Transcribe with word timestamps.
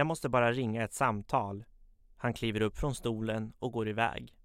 Jag 0.00 0.06
måste 0.06 0.28
bara 0.28 0.52
ringa 0.52 0.84
ett 0.84 0.92
samtal. 0.92 1.64
Han 2.16 2.34
kliver 2.34 2.60
upp 2.62 2.78
från 2.78 2.94
stolen 2.94 3.52
och 3.58 3.72
går 3.72 3.88
iväg. 3.88 4.38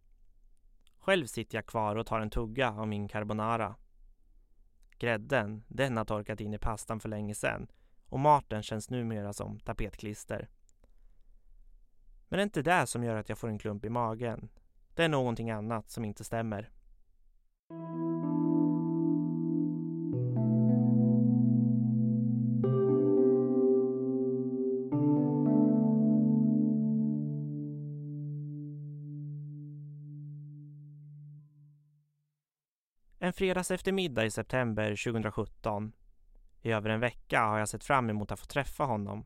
Själv 1.00 1.26
sitter 1.26 1.58
jag 1.58 1.66
kvar 1.66 1.96
och 1.96 2.06
tar 2.06 2.20
en 2.20 2.30
tugga 2.30 2.72
av 2.72 2.88
min 2.88 3.08
carbonara. 3.08 3.76
Grädden, 5.00 5.64
den 5.68 5.98
har 5.98 6.06
torkat 6.06 6.42
in 6.42 6.54
i 6.54 6.58
pastan 6.58 7.00
för 7.00 7.10
länge 7.10 7.36
sedan 7.36 7.68
och 8.10 8.20
maten 8.20 8.64
känns 8.64 8.90
numera 8.90 9.34
som 9.34 9.60
tapetklister. 9.60 10.50
Men 12.28 12.38
det 12.38 12.42
är 12.42 12.44
inte 12.44 12.62
det 12.62 12.88
som 12.88 13.04
gör 13.04 13.16
att 13.16 13.30
jag 13.30 13.38
får 13.38 13.48
en 13.48 13.60
klump 13.60 13.86
i 13.86 13.90
magen. 13.90 14.50
Det 14.94 15.04
är 15.04 15.10
någonting 15.10 15.52
annat 15.52 15.90
som 15.90 16.06
inte 16.06 16.24
stämmer. 16.24 16.72
Fredags 33.36 33.72
eftermiddag 33.72 34.26
i 34.26 34.32
september 34.32 34.90
2017. 34.90 35.94
I 36.62 36.72
över 36.72 36.90
en 36.90 37.00
vecka 37.00 37.46
har 37.46 37.60
jag 37.60 37.70
sett 37.70 37.84
fram 37.84 38.10
emot 38.10 38.32
att 38.32 38.40
få 38.40 38.46
träffa 38.46 38.84
honom. 38.84 39.26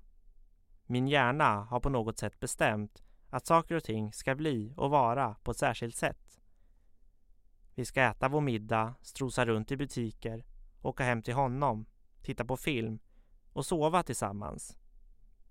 Min 0.86 1.08
hjärna 1.08 1.63
har 1.63 1.80
på 1.80 1.90
något 1.90 2.17
sätt 2.17 2.40
bestämt 2.40 3.03
att 3.30 3.48
saker 3.48 3.76
och 3.76 3.84
ting 3.84 4.14
ska 4.14 4.36
bli 4.36 4.73
och 4.77 4.90
vara 4.90 5.36
på 5.44 5.52
ett 5.52 5.58
särskilt 5.58 5.95
sätt. 5.95 6.40
Vi 7.76 7.86
ska 7.86 8.02
äta 8.02 8.30
vår 8.30 8.41
middag, 8.41 8.94
strosa 9.02 9.45
runt 9.45 9.72
i 9.72 9.77
butiker, 9.77 10.45
åka 10.81 11.03
hem 11.03 11.22
till 11.22 11.34
honom, 11.34 11.86
titta 12.22 12.45
på 12.45 12.58
film 12.58 13.00
och 13.53 13.66
sova 13.66 14.03
tillsammans. 14.03 14.78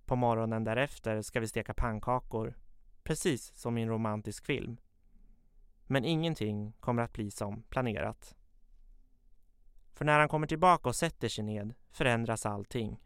På 0.04 0.16
morgonen 0.16 0.64
därefter 0.64 1.22
ska 1.22 1.40
vi 1.40 1.48
steka 1.48 1.74
pannkakor, 1.74 2.58
precis 3.02 3.54
som 3.54 3.78
i 3.78 3.82
en 3.82 3.88
romantisk 3.88 4.46
film. 4.46 4.76
Men 5.86 6.04
ingenting 6.04 6.72
kommer 6.80 7.02
att 7.02 7.12
bli 7.12 7.30
som 7.30 7.62
planerat. 7.62 8.37
För 9.98 10.04
när 10.04 10.18
han 10.18 10.28
kommer 10.28 10.46
tillbaka 10.46 10.88
och 10.88 10.96
sätter 10.96 11.28
sig 11.28 11.44
ned 11.44 11.74
förändras 11.90 12.46
allting. 12.46 13.00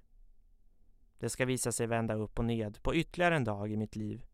Det 1.19 1.31
ska 1.31 1.45
visa 1.47 1.73
sig 1.73 1.87
vända 1.87 2.15
upp 2.15 2.39
och 2.39 2.45
ned 2.45 2.83
på 2.83 2.95
ytterligare 2.95 3.37
en 3.37 3.45
dag 3.45 3.73
i 3.73 3.77
mitt 3.77 3.97
liv 3.97 4.25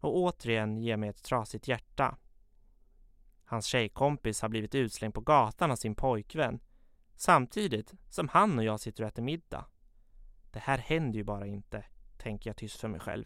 och 0.00 0.16
återigen 0.16 0.76
ge 0.76 0.96
mig 0.96 1.08
ett 1.08 1.22
trasigt 1.22 1.68
hjärta. 1.68 2.16
Hans 3.44 3.66
tjejkompis 3.66 4.42
har 4.42 4.48
blivit 4.48 4.74
utslängd 4.74 5.14
på 5.14 5.20
gatan 5.20 5.70
av 5.70 5.76
sin 5.76 5.94
pojkvän 5.94 6.60
samtidigt 7.16 7.94
som 8.08 8.28
han 8.28 8.58
och 8.58 8.64
jag 8.64 8.80
sitter 8.80 9.02
och 9.02 9.08
äter 9.08 9.22
middag. 9.22 9.64
Det 10.50 10.58
här 10.58 10.78
händer 10.78 11.18
ju 11.18 11.24
bara 11.24 11.46
inte, 11.46 11.84
tänker 12.16 12.50
jag 12.50 12.56
tyst 12.56 12.80
för 12.80 12.88
mig 12.88 13.00
själv. 13.00 13.24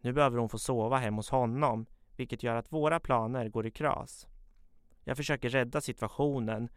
Nu 0.00 0.12
behöver 0.12 0.38
hon 0.38 0.48
få 0.48 0.58
sova 0.58 0.96
hemma 0.96 1.16
hos 1.16 1.30
honom 1.30 1.86
vilket 2.16 2.42
gör 2.42 2.56
att 2.56 2.72
våra 2.72 3.00
planer 3.00 3.48
går 3.48 3.66
i 3.66 3.70
kras. 3.70 4.26
Jag 5.04 5.16
försöker 5.16 5.48
rädda 5.48 5.80
situationen 5.80 6.68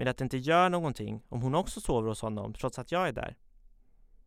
med 0.00 0.08
att 0.08 0.16
det 0.16 0.24
inte 0.24 0.38
gör 0.38 0.68
någonting 0.68 1.22
om 1.28 1.42
hon 1.42 1.54
också 1.54 1.80
sover 1.80 2.08
hos 2.08 2.22
honom 2.22 2.54
trots 2.54 2.78
att 2.78 2.92
jag 2.92 3.08
är 3.08 3.12
där. 3.12 3.36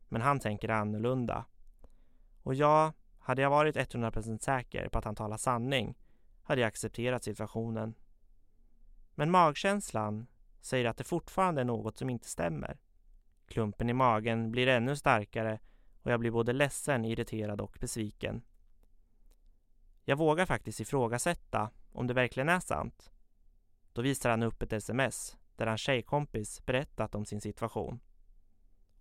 Men 0.09 0.21
han 0.21 0.39
tänker 0.39 0.69
annorlunda. 0.69 1.45
Och 2.43 2.55
ja, 2.55 2.93
hade 3.19 3.41
jag 3.41 3.49
varit 3.49 3.75
100% 3.75 4.39
säker 4.39 4.89
på 4.89 4.97
att 4.97 5.05
han 5.05 5.15
talar 5.15 5.37
sanning 5.37 5.97
hade 6.43 6.61
jag 6.61 6.67
accepterat 6.67 7.23
situationen. 7.23 7.95
Men 9.15 9.31
magkänslan 9.31 10.27
säger 10.61 10.85
att 10.85 10.97
det 10.97 11.03
fortfarande 11.03 11.61
är 11.61 11.65
något 11.65 11.97
som 11.97 12.09
inte 12.09 12.27
stämmer. 12.27 12.79
Klumpen 13.47 13.89
i 13.89 13.93
magen 13.93 14.51
blir 14.51 14.67
ännu 14.67 14.95
starkare 14.95 15.59
och 16.03 16.11
jag 16.11 16.19
blir 16.19 16.31
både 16.31 16.53
ledsen, 16.53 17.05
irriterad 17.05 17.61
och 17.61 17.77
besviken. 17.79 18.41
Jag 20.05 20.17
vågar 20.17 20.45
faktiskt 20.45 20.79
ifrågasätta 20.79 21.69
om 21.91 22.07
det 22.07 22.13
verkligen 22.13 22.49
är 22.49 22.59
sant. 22.59 23.11
Då 23.93 24.01
visar 24.01 24.29
han 24.29 24.43
upp 24.43 24.61
ett 24.61 24.73
sms 24.73 25.37
där 25.55 25.67
hans 25.67 25.81
tjejkompis 25.81 26.65
berättat 26.65 27.15
om 27.15 27.25
sin 27.25 27.41
situation. 27.41 27.99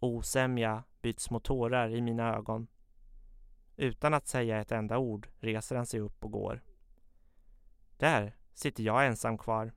Osämja 0.00 0.84
byts 1.02 1.30
mot 1.30 1.44
tårar 1.44 1.90
i 1.90 2.00
mina 2.00 2.34
ögon. 2.36 2.66
Utan 3.76 4.14
att 4.14 4.26
säga 4.26 4.60
ett 4.60 4.72
enda 4.72 4.98
ord 4.98 5.28
reser 5.40 5.76
han 5.76 5.86
sig 5.86 6.00
upp 6.00 6.24
och 6.24 6.32
går. 6.32 6.62
Där 7.96 8.36
sitter 8.54 8.82
jag 8.82 9.06
ensam 9.06 9.38
kvar 9.38 9.72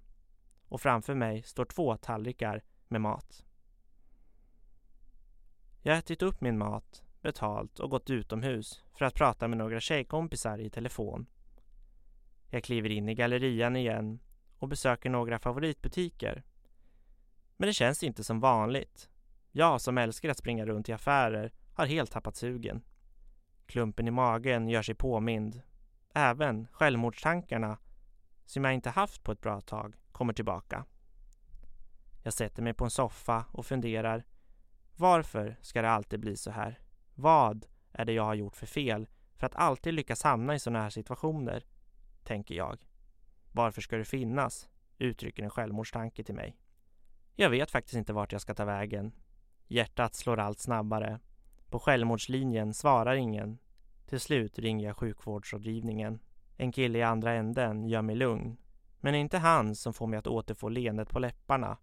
och 0.68 0.82
framför 0.82 1.16
mig 1.16 1.44
står 1.44 1.66
två 1.66 1.98
tallrikar 1.98 2.64
med 2.88 3.02
mat. 3.02 3.46
Jag 5.82 5.94
har 5.94 6.00
ätit 6.00 6.22
upp 6.22 6.42
min 6.42 6.58
mat, 6.58 7.04
betalt 7.22 7.80
och 7.80 7.90
gått 7.90 8.10
utomhus 8.10 8.84
för 8.94 9.06
att 9.06 9.14
prata 9.14 9.48
med 9.48 9.58
några 9.58 9.80
tjejkompisar 9.80 10.58
i 10.58 10.70
telefon. 10.70 11.26
Jag 12.50 12.64
kliver 12.64 12.90
in 12.90 13.10
i 13.10 13.16
gallerian 13.16 13.76
igen 13.76 14.20
och 14.60 14.68
besöker 14.68 15.10
några 15.10 15.40
favoritbutiker. 15.40 16.44
Men 17.58 17.68
det 17.68 17.74
känns 17.74 18.04
inte 18.04 18.24
som 18.24 18.40
vanligt. 18.40 19.10
Jag 19.52 19.82
som 19.82 19.98
älskar 19.98 20.30
att 20.30 20.38
springa 20.38 20.66
runt 20.66 20.90
i 20.90 20.94
affärer 20.94 21.52
har 21.74 21.86
helt 21.86 22.12
tappat 22.12 22.36
sugen. 22.36 22.84
Klumpen 23.66 24.08
i 24.08 24.12
magen 24.12 24.70
gör 24.70 24.82
sig 24.82 24.96
påmind. 24.96 25.62
Även 26.14 26.68
självmordstankarna, 26.72 27.78
som 28.46 28.64
jag 28.64 28.74
inte 28.74 28.90
haft 28.90 29.24
på 29.24 29.32
ett 29.32 29.42
bra 29.42 29.62
tag, 29.62 29.96
kommer 30.12 30.34
tillbaka. 30.34 30.86
Jag 32.24 32.34
sätter 32.34 32.64
mig 32.64 32.74
på 32.74 32.84
en 32.84 32.92
soffa 32.92 33.46
och 33.52 33.66
funderar. 33.66 34.26
Varför 34.96 35.58
ska 35.62 35.82
det 35.82 35.90
alltid 35.90 36.20
bli 36.20 36.38
så 36.38 36.52
här? 36.52 36.80
Vad 37.16 37.66
är 37.92 38.06
det 38.06 38.14
jag 38.14 38.24
har 38.24 38.36
gjort 38.36 38.56
för 38.56 38.66
fel 38.66 39.08
för 39.36 39.46
att 39.46 39.56
alltid 39.56 39.94
lyckas 39.94 40.24
hamna 40.24 40.56
i 40.56 40.60
sådana 40.60 40.82
här 40.84 40.90
situationer? 40.90 41.66
Tänker 42.24 42.56
jag. 42.56 42.86
Varför 43.52 43.82
ska 43.82 43.98
det 43.98 44.06
finnas? 44.06 44.70
Uttrycker 44.98 45.44
en 45.44 45.50
självmordstanke 45.50 46.24
till 46.24 46.36
mig. 46.36 46.58
Jag 47.38 47.50
vet 47.50 47.72
faktiskt 47.72 47.96
inte 47.96 48.14
vart 48.14 48.32
jag 48.32 48.42
ska 48.42 48.54
ta 48.54 48.66
vägen. 48.66 49.12
Hjärtat 49.68 50.16
slår 50.16 50.40
allt 50.40 50.60
snabbare. 50.60 51.20
På 51.70 51.80
självmordslinjen 51.80 52.74
svarar 52.74 53.16
ingen. 53.16 53.58
Till 54.06 54.20
slut 54.20 54.60
ringer 54.60 54.88
jag 54.88 54.98
sjukvårdsrådgivningen. 54.98 56.20
En 56.58 56.72
kille 56.72 57.00
i 57.00 57.04
andra 57.04 57.34
änden 57.34 57.86
gör 57.86 58.02
mig 58.02 58.16
lugn. 58.16 58.58
Men 59.00 59.14
det 59.14 59.18
är 59.18 59.22
inte 59.22 59.38
han 59.38 59.76
som 59.76 59.94
får 59.94 60.08
mig 60.08 60.20
att 60.20 60.28
återfå 60.28 60.70
leendet 60.70 61.10
på 61.10 61.20
läpparna. 61.20 61.78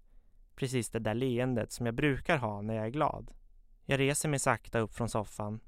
Precis 0.54 0.90
det 0.90 0.98
där 0.98 1.14
leendet 1.14 1.72
som 1.72 1.86
jag 1.86 1.94
brukar 1.94 2.36
ha 2.36 2.60
när 2.60 2.74
jag 2.74 2.86
är 2.86 2.90
glad. 2.90 3.30
Jag 3.84 4.00
reser 4.00 4.28
mig 4.28 4.38
sakta 4.38 4.78
upp 4.78 4.94
från 4.94 5.08
soffan. 5.08 5.60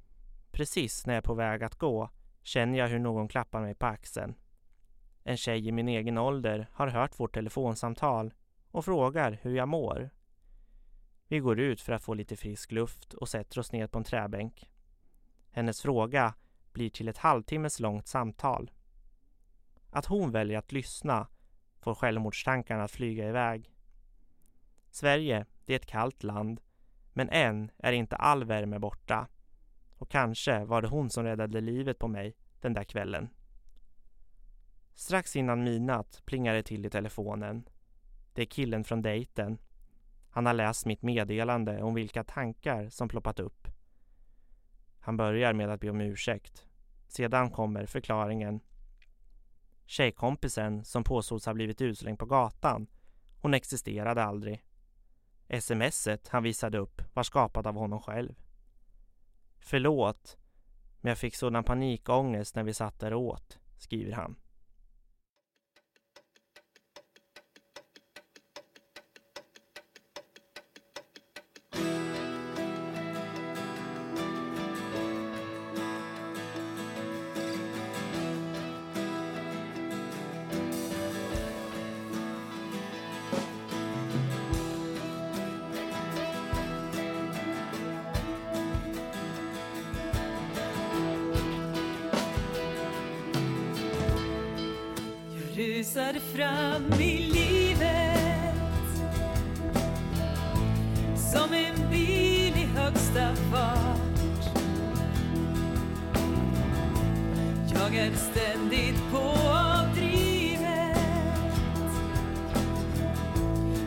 Precis 0.53 1.07
när 1.07 1.15
jag 1.15 1.23
är 1.23 1.27
på 1.27 1.35
väg 1.35 1.63
att 1.63 1.79
gå 1.79 2.11
känner 2.43 2.79
jag 2.79 2.89
hur 2.89 2.99
någon 2.99 3.29
klappar 3.29 3.61
mig 3.61 3.75
på 3.75 3.87
axeln. 3.87 4.35
En 5.25 5.37
tjej 5.37 5.69
i 5.69 5.73
min 5.73 5.89
egen 5.89 6.19
ålder 6.19 6.69
har 6.73 6.87
hört 6.89 7.21
vårt 7.21 7.35
telefonsamtal 7.35 8.35
och 8.75 8.85
frågar 8.85 9.39
hur 9.43 9.57
jag 9.57 9.69
mår. 9.69 10.11
Vi 11.29 11.39
går 11.39 11.61
ut 11.61 11.81
för 11.81 11.93
att 11.93 12.03
få 12.03 12.15
lite 12.15 12.37
frisk 12.37 12.73
luft 12.73 13.15
och 13.15 13.29
sätter 13.29 13.59
oss 13.59 13.73
ner 13.73 13.87
på 13.87 13.99
en 13.99 14.05
träbänk. 14.05 14.71
Hennes 15.51 15.83
fråga 15.83 16.35
blir 16.73 16.91
till 16.91 17.09
ett 17.09 17.19
halvtimmes 17.19 17.81
långt 17.81 18.07
samtal. 18.07 18.71
Att 19.91 20.07
hon 20.07 20.31
väljer 20.31 20.59
att 20.59 20.73
lyssna 20.73 21.27
får 21.81 21.95
självmordstankarna 21.95 22.85
att 22.85 22.91
flyga 22.91 23.29
iväg. 23.29 23.75
Sverige, 24.91 25.47
det 25.65 25.73
är 25.73 25.77
ett 25.77 25.87
kallt 25.87 26.23
land, 26.23 26.61
men 27.13 27.29
än 27.29 27.71
är 27.79 27.93
inte 27.93 28.17
all 28.17 28.45
värme 28.45 28.79
borta. 28.79 29.29
Och 29.99 30.11
kanske 30.11 30.65
var 30.65 30.83
det 30.83 30.89
hon 30.89 31.11
som 31.11 31.25
räddade 31.25 31.61
livet 31.61 31.99
på 31.99 32.09
mig 32.09 32.37
den 32.61 32.75
där 32.75 32.85
kvällen. 32.85 33.29
Strax 34.95 35.37
innan 35.37 35.65
midnatt 35.65 36.23
plingar 36.25 36.55
det 36.55 36.63
till 36.63 36.87
i 36.87 36.91
telefonen. 36.91 37.69
Det 38.35 38.43
är 38.43 38.47
killen 38.47 38.85
från 38.85 39.03
dejten. 39.03 39.59
Han 40.31 40.47
har 40.47 40.55
läst 40.55 40.87
mitt 40.87 41.03
meddelande 41.03 41.83
om 41.83 41.95
vilka 41.95 42.25
tankar 42.25 42.89
som 42.89 43.09
ploppat 43.09 43.41
upp. 43.41 43.69
Han 45.01 45.17
börjar 45.17 45.53
med 45.53 45.71
att 45.71 45.81
be 45.81 45.91
om 45.91 46.01
ursäkt. 46.01 46.67
Sedan 47.09 47.51
kommer 47.51 47.87
förklaringen. 47.87 48.61
Tjejkompisen 49.87 50.85
som 50.85 51.05
påstods 51.05 51.47
ha 51.47 51.55
blivit 51.55 51.81
utslängd 51.81 52.19
på 52.19 52.27
gatan, 52.27 52.87
hon 53.41 53.55
existerade 53.55 54.23
aldrig. 54.23 54.65
Smset 55.61 56.29
han 56.29 56.43
visade 56.43 56.79
upp 56.79 57.03
var 57.15 57.23
skapat 57.23 57.67
av 57.67 57.75
honom 57.75 58.01
själv. 58.01 58.35
Förlåt, 59.59 60.37
men 61.01 61.09
jag 61.09 61.19
fick 61.19 61.37
sådan 61.37 61.65
panikångest 61.65 62.57
när 62.57 62.63
vi 62.63 62.75
satt 62.75 63.01
där 63.01 63.13
och 63.13 63.23
åt, 63.23 63.59
skriver 63.79 64.13
han. 64.13 64.37
rusar 95.85 96.21
fram 96.35 97.01
i 97.01 97.19
livet 97.19 98.55
som 101.17 101.55
en 101.55 101.91
bil 101.91 102.55
i 102.57 102.69
högsta 102.77 103.35
fart. 103.35 103.99
Jag 107.75 107.97
är 107.97 108.13
ständigt 108.17 109.03
på 109.13 109.19
avdrivet 109.49 110.99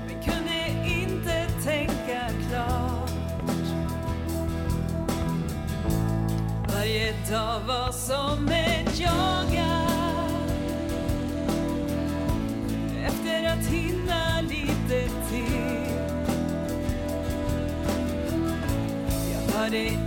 men 0.08 0.24
kunde 0.24 0.90
inte 1.02 1.48
tänka 1.64 2.30
klart. 2.50 3.10
Varje 6.74 7.14
dag 7.32 7.60
var 7.68 7.92
som 7.92 8.48
en 8.48 8.77
somebody 19.70 20.07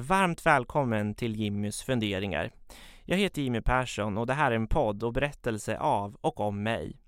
Varmt 0.00 0.46
välkommen 0.46 1.14
till 1.14 1.36
Jimmys 1.36 1.82
funderingar. 1.82 2.50
Jag 3.04 3.16
heter 3.16 3.42
Jimmy 3.42 3.60
Persson 3.60 4.18
och 4.18 4.26
det 4.26 4.34
här 4.34 4.50
är 4.50 4.56
en 4.56 4.66
podd 4.66 5.02
och 5.02 5.12
berättelse 5.12 5.78
av 5.78 6.16
och 6.20 6.40
om 6.40 6.62
mig. 6.62 7.00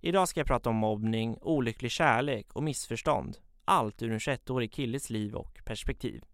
Idag 0.00 0.28
ska 0.28 0.40
jag 0.40 0.46
prata 0.46 0.70
om 0.70 0.76
mobbning, 0.76 1.38
olycklig 1.40 1.90
kärlek 1.90 2.52
och 2.52 2.62
missförstånd. 2.62 3.36
Allt 3.64 4.02
ur 4.02 4.12
en 4.12 4.18
21-årig 4.18 4.72
killes 4.72 5.10
liv 5.10 5.34
och 5.34 5.60
perspektiv. 5.64 6.24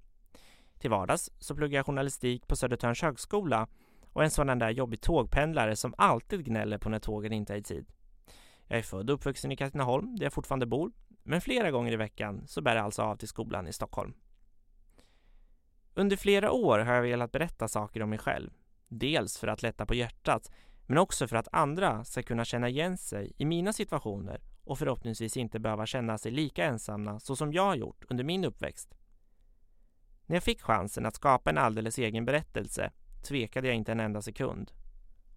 Till 0.79 0.91
vardags 0.91 1.31
så 1.39 1.55
pluggar 1.55 1.79
jag 1.79 1.87
journalistik 1.87 2.47
på 2.47 2.57
Södertörns 2.57 3.03
högskola 3.03 3.69
och 4.13 4.25
en 4.25 4.31
sådan 4.31 4.59
där 4.59 4.71
jobbig 4.71 5.01
tågpendlare 5.01 5.77
som 5.77 5.95
alltid 5.99 6.45
gnäller 6.45 6.79
på 6.79 6.89
när 6.89 6.99
tågen 6.99 7.33
inte 7.33 7.55
är 7.55 7.59
i 7.59 7.63
tid. 7.63 7.87
Jag 8.67 8.79
är 8.79 8.83
född 8.83 9.11
och 9.11 9.15
uppvuxen 9.15 9.53
i 9.53 9.57
Katrineholm 9.57 10.17
där 10.17 10.25
jag 10.25 10.33
fortfarande 10.33 10.67
bor, 10.67 10.93
men 11.23 11.41
flera 11.41 11.71
gånger 11.71 11.93
i 11.93 11.97
veckan 11.97 12.43
så 12.47 12.63
bär 12.63 12.77
jag 12.77 12.85
alltså 12.85 13.03
av 13.03 13.17
till 13.17 13.29
skolan 13.29 13.69
i 13.69 13.73
Stockholm. 13.73 14.15
Under 15.99 16.17
flera 16.17 16.53
år 16.53 16.79
har 16.79 16.95
jag 16.95 17.03
velat 17.03 17.33
berätta 17.33 17.69
saker 17.69 18.03
om 18.03 18.11
mig 18.11 18.19
själv. 18.19 18.51
Dels 18.89 19.39
för 19.39 19.49
att 19.49 19.63
lätta 19.63 19.87
på 19.87 19.95
hjärtat, 19.95 20.51
men 20.87 20.99
också 20.99 21.29
för 21.29 21.37
att 21.37 21.49
andra 21.53 22.05
ska 22.05 22.23
kunna 22.23 22.45
känna 22.45 22.69
igen 22.69 22.99
sig 22.99 23.33
i 23.37 23.45
mina 23.45 23.73
situationer 23.73 24.41
och 24.65 24.79
förhoppningsvis 24.79 25.37
inte 25.37 25.59
behöva 25.59 25.87
känna 25.87 26.19
sig 26.19 26.33
lika 26.33 26.65
ensamma 26.65 27.21
så 27.21 27.37
som 27.37 27.53
jag 27.53 27.63
har 27.63 27.75
gjort 27.75 28.05
under 28.09 28.25
min 28.25 28.45
uppväxt. 28.45 28.95
När 30.27 30.37
jag 30.37 30.43
fick 30.43 30.63
chansen 30.63 31.07
att 31.07 31.15
skapa 31.15 31.51
en 31.51 31.59
alldeles 31.59 31.99
egen 31.99 32.25
berättelse 32.25 32.91
tvekade 33.29 33.67
jag 33.67 33.77
inte 33.77 33.93
en 33.93 34.01
enda 34.01 34.23
sekund. 34.23 34.73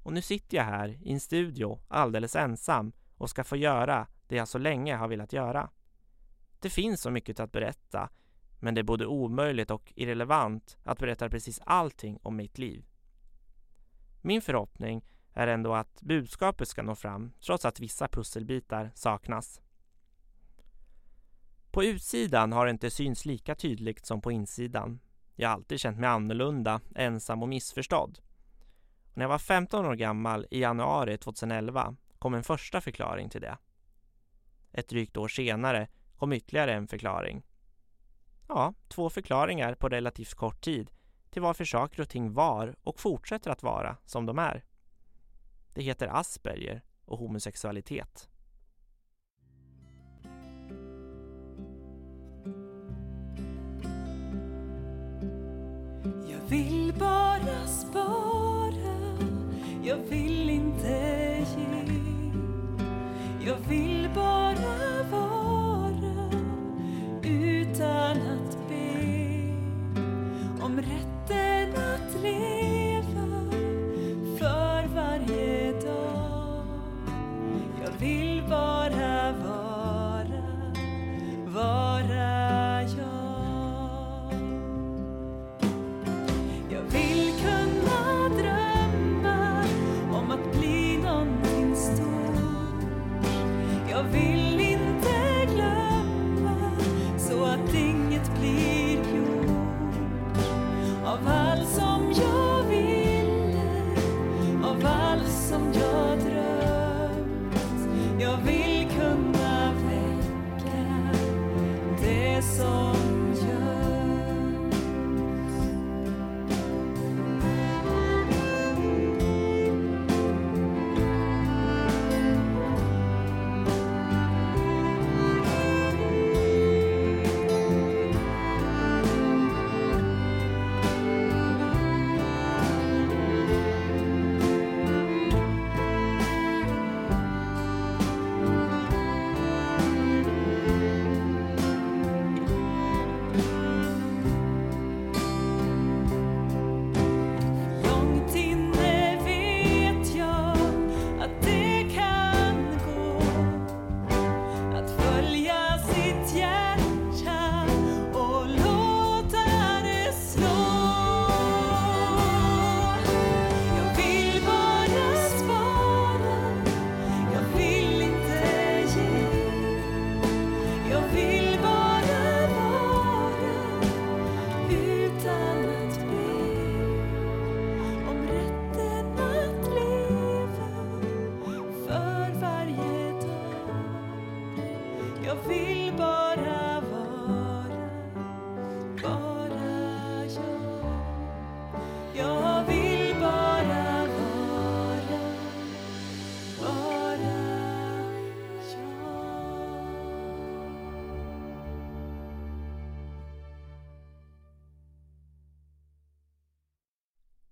Och 0.03 0.13
nu 0.13 0.21
sitter 0.21 0.57
jag 0.57 0.63
här 0.63 0.99
i 1.01 1.11
en 1.13 1.19
studio 1.19 1.79
alldeles 1.87 2.35
ensam 2.35 2.91
och 3.17 3.29
ska 3.29 3.43
få 3.43 3.55
göra 3.55 4.07
det 4.27 4.35
jag 4.35 4.47
så 4.47 4.57
länge 4.57 4.95
har 4.95 5.07
velat 5.07 5.33
göra. 5.33 5.69
Det 6.59 6.69
finns 6.69 7.01
så 7.01 7.11
mycket 7.11 7.39
att 7.39 7.51
berätta 7.51 8.09
men 8.59 8.75
det 8.75 8.81
är 8.81 8.83
både 8.83 9.05
omöjligt 9.05 9.71
och 9.71 9.93
irrelevant 9.95 10.77
att 10.83 10.99
berätta 10.99 11.29
precis 11.29 11.59
allting 11.63 12.19
om 12.21 12.35
mitt 12.35 12.57
liv. 12.57 12.85
Min 14.21 14.41
förhoppning 14.41 15.05
är 15.33 15.47
ändå 15.47 15.73
att 15.73 16.01
budskapet 16.01 16.67
ska 16.67 16.81
nå 16.83 16.95
fram 16.95 17.31
trots 17.39 17.65
att 17.65 17.79
vissa 17.79 18.07
pusselbitar 18.07 18.91
saknas. 18.95 19.61
På 21.71 21.83
utsidan 21.83 22.51
har 22.51 22.65
det 22.65 22.71
inte 22.71 22.89
synts 22.89 23.25
lika 23.25 23.55
tydligt 23.55 24.05
som 24.05 24.21
på 24.21 24.31
insidan. 24.31 24.99
Jag 25.35 25.49
har 25.49 25.55
alltid 25.55 25.79
känt 25.79 25.99
mig 25.99 26.09
annorlunda, 26.09 26.81
ensam 26.95 27.43
och 27.43 27.49
missförstådd. 27.49 28.19
Och 29.03 29.17
när 29.17 29.23
jag 29.23 29.29
var 29.29 29.37
15 29.37 29.85
år 29.85 29.95
gammal 29.95 30.47
i 30.51 30.59
januari 30.59 31.17
2011 31.17 31.95
kom 32.19 32.33
en 32.33 32.43
första 32.43 32.81
förklaring 32.81 33.29
till 33.29 33.41
det. 33.41 33.57
Ett 34.71 34.89
drygt 34.89 35.17
år 35.17 35.27
senare 35.27 35.87
kom 36.17 36.33
ytterligare 36.33 36.73
en 36.73 36.87
förklaring. 36.87 37.43
Ja, 38.51 38.73
två 38.87 39.09
förklaringar 39.09 39.75
på 39.75 39.89
relativt 39.89 40.33
kort 40.33 40.61
tid 40.61 40.91
till 41.29 41.41
varför 41.41 41.65
saker 41.65 42.01
och 42.01 42.09
ting 42.09 42.33
var 42.33 42.75
och 42.83 42.99
fortsätter 42.99 43.51
att 43.51 43.63
vara 43.63 43.97
som 44.05 44.25
de 44.25 44.39
är. 44.39 44.63
Det 45.73 45.81
heter 45.81 46.07
Asperger 46.07 46.83
och 47.05 47.17
homosexualitet. 47.17 48.29
Jag 56.29 56.49
vill 56.49 56.93
bara 56.99 57.67
spara, 57.67 59.19
jag 59.83 59.97
vill 59.97 60.49
inte 60.49 61.45
ge. 61.57 61.69
Jag 63.45 63.57
vill 63.69 64.09
bara 64.15 64.48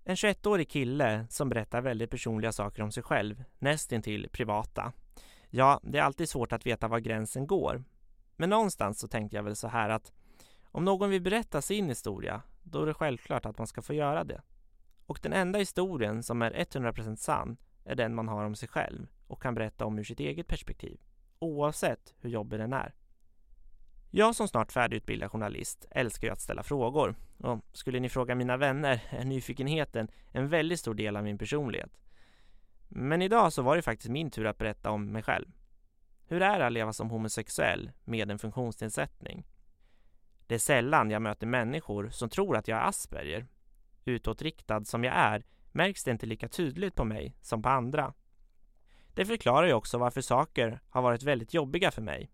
En 0.09 0.15
21-årig 0.15 0.69
kille 0.69 1.27
som 1.29 1.49
berättar 1.49 1.81
väldigt 1.81 2.11
personliga 2.11 2.51
saker 2.51 2.83
om 2.83 2.91
sig 2.91 3.03
själv, 3.03 3.43
nästintill 3.59 4.29
privata. 4.31 4.93
Ja, 5.49 5.79
det 5.83 5.97
är 5.97 6.01
alltid 6.01 6.29
svårt 6.29 6.53
att 6.53 6.65
veta 6.65 6.87
var 6.87 6.99
gränsen 6.99 7.47
går. 7.47 7.83
Men 8.35 8.49
någonstans 8.49 8.99
så 8.99 9.07
tänkte 9.07 9.35
jag 9.35 9.43
väl 9.43 9.55
så 9.55 9.67
här 9.67 9.89
att 9.89 10.11
om 10.63 10.85
någon 10.85 11.09
vill 11.09 11.21
berätta 11.21 11.61
sin 11.61 11.89
historia, 11.89 12.41
då 12.63 12.81
är 12.81 12.85
det 12.85 12.93
självklart 12.93 13.45
att 13.45 13.57
man 13.57 13.67
ska 13.67 13.81
få 13.81 13.93
göra 13.93 14.23
det. 14.23 14.41
Och 15.05 15.19
den 15.21 15.33
enda 15.33 15.59
historien 15.59 16.23
som 16.23 16.41
är 16.41 16.51
100% 16.51 17.15
sann 17.15 17.57
är 17.85 17.95
den 17.95 18.15
man 18.15 18.27
har 18.27 18.45
om 18.45 18.55
sig 18.55 18.69
själv 18.69 19.07
och 19.27 19.41
kan 19.41 19.55
berätta 19.55 19.85
om 19.85 19.99
ur 19.99 20.03
sitt 20.03 20.19
eget 20.19 20.47
perspektiv, 20.47 20.99
oavsett 21.39 22.13
hur 22.19 22.29
jobbig 22.29 22.59
den 22.59 22.73
är. 22.73 22.93
Jag 24.11 24.35
som 24.35 24.47
snart 24.47 24.71
färdigutbildad 24.71 25.31
journalist 25.31 25.85
älskar 25.91 26.27
ju 26.27 26.33
att 26.33 26.41
ställa 26.41 26.63
frågor 26.63 27.15
och 27.37 27.65
skulle 27.73 27.99
ni 27.99 28.09
fråga 28.09 28.35
mina 28.35 28.57
vänner 28.57 29.03
är 29.09 29.25
nyfikenheten 29.25 30.07
en 30.31 30.47
väldigt 30.47 30.79
stor 30.79 30.93
del 30.93 31.15
av 31.15 31.23
min 31.23 31.37
personlighet. 31.37 31.97
Men 32.87 33.21
idag 33.21 33.53
så 33.53 33.61
var 33.61 33.75
det 33.75 33.81
faktiskt 33.81 34.09
min 34.09 34.31
tur 34.31 34.45
att 34.45 34.57
berätta 34.57 34.91
om 34.91 35.11
mig 35.11 35.23
själv. 35.23 35.47
Hur 36.27 36.41
är 36.41 36.59
det 36.59 36.65
att 36.65 36.73
leva 36.73 36.93
som 36.93 37.09
homosexuell 37.09 37.91
med 38.03 38.31
en 38.31 38.39
funktionsnedsättning? 38.39 39.45
Det 40.47 40.55
är 40.55 40.59
sällan 40.59 41.11
jag 41.11 41.21
möter 41.21 41.47
människor 41.47 42.09
som 42.09 42.29
tror 42.29 42.57
att 42.57 42.67
jag 42.67 42.79
är 42.79 42.87
Asperger. 42.87 43.47
Utåtriktad 44.05 44.85
som 44.85 45.03
jag 45.03 45.15
är 45.15 45.43
märks 45.71 46.03
det 46.03 46.11
inte 46.11 46.25
lika 46.25 46.47
tydligt 46.47 46.95
på 46.95 47.03
mig 47.03 47.35
som 47.41 47.61
på 47.61 47.69
andra. 47.69 48.13
Det 49.13 49.25
förklarar 49.25 49.67
ju 49.67 49.73
också 49.73 49.97
varför 49.97 50.21
saker 50.21 50.79
har 50.89 51.01
varit 51.01 51.23
väldigt 51.23 51.53
jobbiga 51.53 51.91
för 51.91 52.01
mig. 52.01 52.31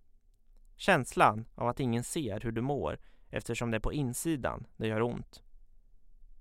Känslan 0.83 1.45
av 1.55 1.67
att 1.67 1.79
ingen 1.79 2.03
ser 2.03 2.39
hur 2.39 2.51
du 2.51 2.61
mår 2.61 2.99
eftersom 3.29 3.71
det 3.71 3.77
är 3.77 3.79
på 3.79 3.93
insidan 3.93 4.67
det 4.77 4.87
gör 4.87 5.01
ont. 5.01 5.43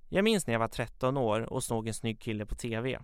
Jag 0.09 0.25
minns 0.25 0.47
när 0.47 0.55
jag 0.55 0.59
var 0.61 0.69
13 0.69 1.17
år 1.17 1.41
och 1.41 1.65
såg 1.65 1.89
en 1.89 1.95
snygg 1.95 2.21
kille 2.21 2.47
på 2.47 2.55
TV. 2.55 2.99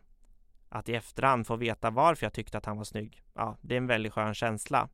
Att 0.69 0.89
i 0.89 0.95
efterhand 0.95 1.47
få 1.47 1.57
veta 1.57 1.91
varför 1.91 2.27
jag 2.27 2.33
tyckte 2.33 2.59
att 2.59 2.65
han 2.65 2.77
var 2.77 2.85
snygg, 2.85 3.23
ja, 3.35 3.57
det 3.61 3.75
är 3.75 3.79
en 3.79 3.87
väldigt 3.87 4.13
skön 4.13 4.35
känsla. 4.35 4.89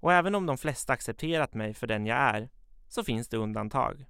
Och 0.00 0.12
även 0.12 0.34
om 0.34 0.46
de 0.46 0.58
flesta 0.58 0.92
accepterat 0.92 1.54
mig 1.54 1.74
för 1.74 1.86
den 1.86 2.06
jag 2.06 2.18
är, 2.18 2.48
så 2.88 3.04
finns 3.04 3.28
det 3.28 3.36
undantag. 3.36 4.06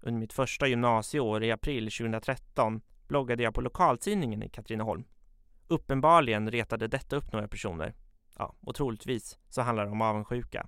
Under 0.00 0.20
mitt 0.20 0.32
första 0.32 0.66
gymnasieår 0.66 1.44
i 1.44 1.50
april 1.50 1.90
2013 1.90 2.80
bloggade 3.08 3.42
jag 3.42 3.54
på 3.54 3.60
lokaltidningen 3.60 4.42
i 4.42 4.48
Katrineholm. 4.48 5.04
Uppenbarligen 5.68 6.50
retade 6.50 6.88
detta 6.88 7.16
upp 7.16 7.32
några 7.32 7.48
personer. 7.48 7.94
Ja, 8.38 8.54
och 8.60 8.74
troligtvis 8.74 9.38
så 9.48 9.62
handlar 9.62 9.84
det 9.84 9.90
om 9.90 10.02
avundsjuka. 10.02 10.66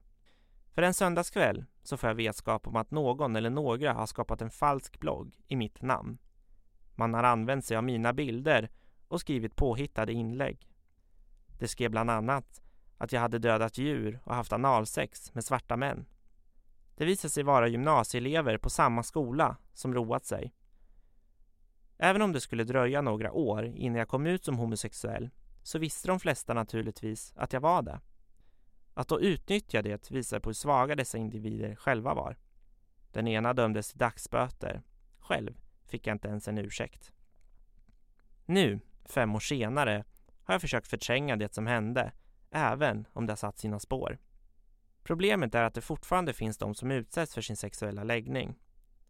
För 0.76 0.83
en 0.83 0.95
söndagskväll 0.95 1.64
så 1.83 1.97
får 1.97 2.09
jag 2.09 2.14
vetskap 2.14 2.66
om 2.66 2.76
att 2.76 2.90
någon 2.90 3.37
eller 3.37 3.50
några 3.50 3.92
har 3.92 4.06
skapat 4.06 4.42
en 4.42 4.50
falsk 4.50 5.00
blogg 5.00 5.37
i 5.47 5.56
mitt 5.56 5.83
namn. 5.83 6.18
Man 6.95 7.14
har 7.14 7.23
använt 7.23 7.64
sig 7.64 7.76
av 7.76 7.85
mina 7.85 8.12
bilder 8.12 8.71
och 9.09 9.21
skrivit 9.21 9.56
påhittade 9.56 10.12
inlägg. 10.12 10.68
Det 11.59 11.68
skrev 11.68 11.90
bland 11.90 12.11
annat 12.11 12.62
att 12.99 13.12
jag 13.12 13.21
hade 13.21 13.38
dödat 13.38 13.78
djur 13.78 14.21
och 14.25 14.35
haft 14.35 14.52
analsex 14.52 15.35
med 15.35 15.45
svarta 15.45 15.76
män. 15.76 16.06
Det 16.97 17.04
visade 17.04 17.30
sig 17.30 17.42
vara 17.42 17.68
gymnasieelever 17.68 18.59
på 18.59 18.71
samma 18.71 19.02
skola 19.02 19.56
som 19.73 19.95
roat 19.95 20.25
sig. 20.25 20.52
Även 21.99 22.23
om 22.23 22.33
det 22.33 22.40
skulle 22.40 22.64
dröja 22.64 23.02
några 23.02 23.33
år 23.33 23.64
innan 23.64 23.99
jag 23.99 24.09
kom 24.09 24.26
ut 24.26 24.45
som 24.45 24.59
homosexuell 24.59 25.30
så 25.62 25.78
visste 25.78 26.09
de 26.09 26.21
flesta 26.21 26.54
naturligtvis 26.54 27.33
att 27.37 27.52
jag 27.52 27.61
var 27.61 27.83
det. 27.83 28.00
Att 28.99 29.09
då 29.09 29.21
utnyttja 29.21 29.83
det 29.83 30.11
visar 30.11 30.41
på 30.41 30.49
hur 30.49 30.55
svaga 30.55 30.95
dessa 30.95 31.19
individer 31.19 31.75
själva 31.75 32.15
var. 32.15 32.37
Den 33.12 33.29
ena 33.29 33.53
dömdes 33.55 33.88
till 33.88 33.99
dagsböter. 33.99 34.83
Själv 35.19 35.57
fick 35.87 36.07
jag 36.07 36.15
inte 36.15 36.29
ens 36.29 36.49
en 36.49 36.59
ursäkt. 36.59 37.12
Nu, 38.47 38.81
fem 39.05 39.35
år 39.35 39.41
senare, 39.41 40.05
har 40.43 40.55
jag 40.55 40.61
försökt 40.61 40.88
förtränga 40.88 41.37
det 41.37 41.55
som 41.55 41.67
hände, 41.67 42.12
även 42.50 43.07
om 43.12 43.26
det 43.26 43.31
har 43.31 43.37
satt 43.37 43.59
sina 43.59 43.79
spår. 43.79 44.19
Problemet 45.03 45.55
är 45.55 45.62
att 45.62 45.75
det 45.75 45.81
fortfarande 45.81 46.33
finns 46.33 46.59
de 46.59 46.75
som 46.75 46.91
utsätts 46.91 47.35
för 47.35 47.43
sin 47.43 47.57
sexuella 47.57 48.05
läggning. 48.05 48.59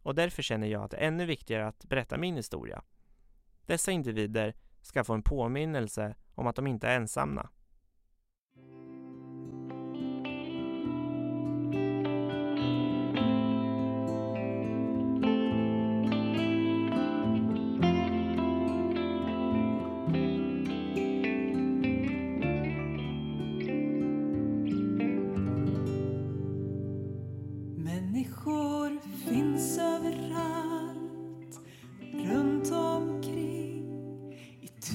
Och 0.01 0.15
därför 0.15 0.43
känner 0.43 0.67
jag 0.67 0.83
att 0.83 0.91
det 0.91 0.97
är 0.97 1.07
ännu 1.07 1.25
viktigare 1.25 1.67
att 1.67 1.85
berätta 1.85 2.17
min 2.17 2.35
historia. 2.35 2.83
Dessa 3.65 3.91
individer 3.91 4.55
ska 4.81 5.03
få 5.03 5.13
en 5.13 5.23
påminnelse 5.23 6.15
om 6.35 6.47
att 6.47 6.55
de 6.55 6.67
inte 6.67 6.87
är 6.87 6.95
ensamma. 6.95 7.49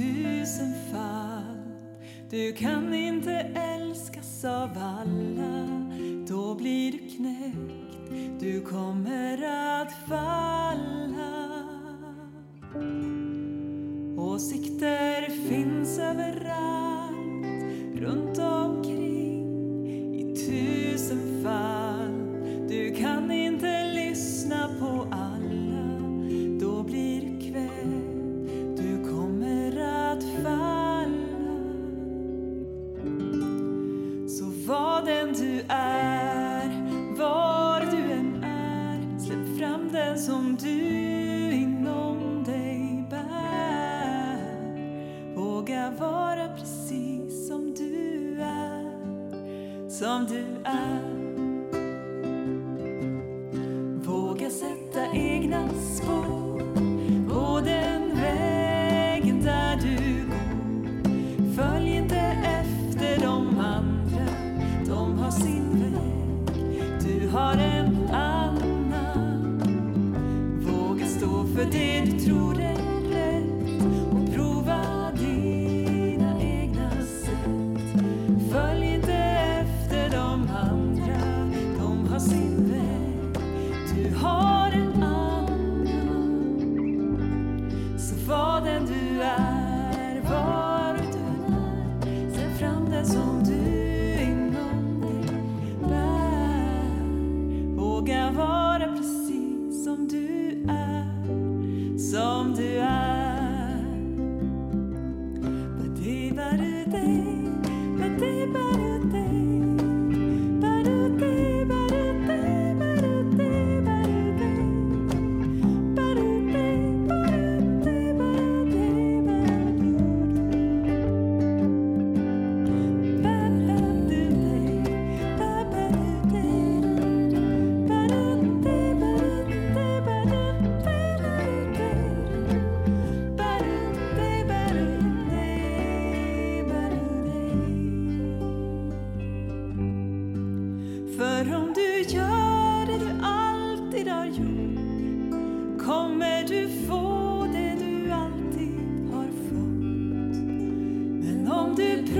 I. 0.00 0.44
Du 2.31 2.52
kan 2.52 2.94
inte 2.94 3.33
älskas 3.55 4.44
av 4.44 4.70
alla, 4.78 5.68
då 6.28 6.55
blir 6.55 6.92
du 6.92 6.98
knäckt. 6.98 8.40
Du 8.40 8.61
kommer 8.61 9.42
att 9.83 9.92
falla. 10.09 11.48
Åsikter 14.16 15.48
finns 15.48 15.98
överallt, 15.98 16.91
som 50.22 50.28
du 50.28 51.01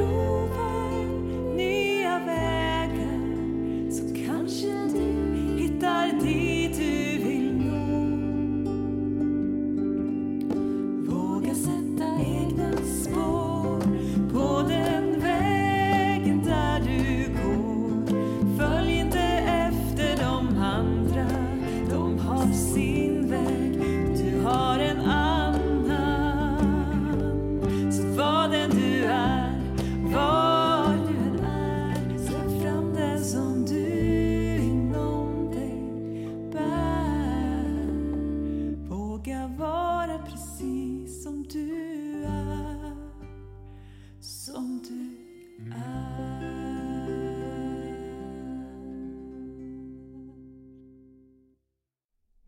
om 0.01 0.22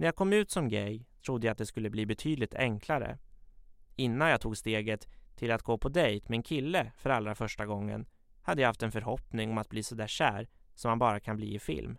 När 0.05 0.09
jag 0.09 0.17
kom 0.17 0.33
ut 0.33 0.51
som 0.51 0.69
gay 0.69 1.05
trodde 1.27 1.47
jag 1.47 1.53
att 1.53 1.59
det 1.59 1.67
skulle 1.67 1.90
bli 1.90 2.07
betydligt 2.07 2.55
enklare. 2.55 3.19
Innan 3.97 4.29
jag 4.29 4.40
tog 4.40 4.57
steget 4.57 5.09
till 5.37 5.51
att 5.51 5.62
gå 5.62 5.79
på 5.79 5.88
dejt 5.88 6.27
med 6.29 6.37
en 6.37 6.43
kille 6.43 6.93
för 6.97 7.11
allra 7.11 7.35
första 7.35 7.67
gången 7.67 8.07
hade 8.43 8.62
jag 8.62 8.69
haft 8.69 8.83
en 8.83 8.93
förhoppning 8.93 9.51
om 9.51 9.59
att 9.59 9.69
bli 9.69 9.83
så 9.83 9.95
där 9.95 10.07
kär 10.07 10.49
som 10.75 10.88
man 10.88 10.99
bara 10.99 11.21
kan 11.21 11.37
bli 11.37 11.55
i 11.55 11.59
film. 11.59 11.99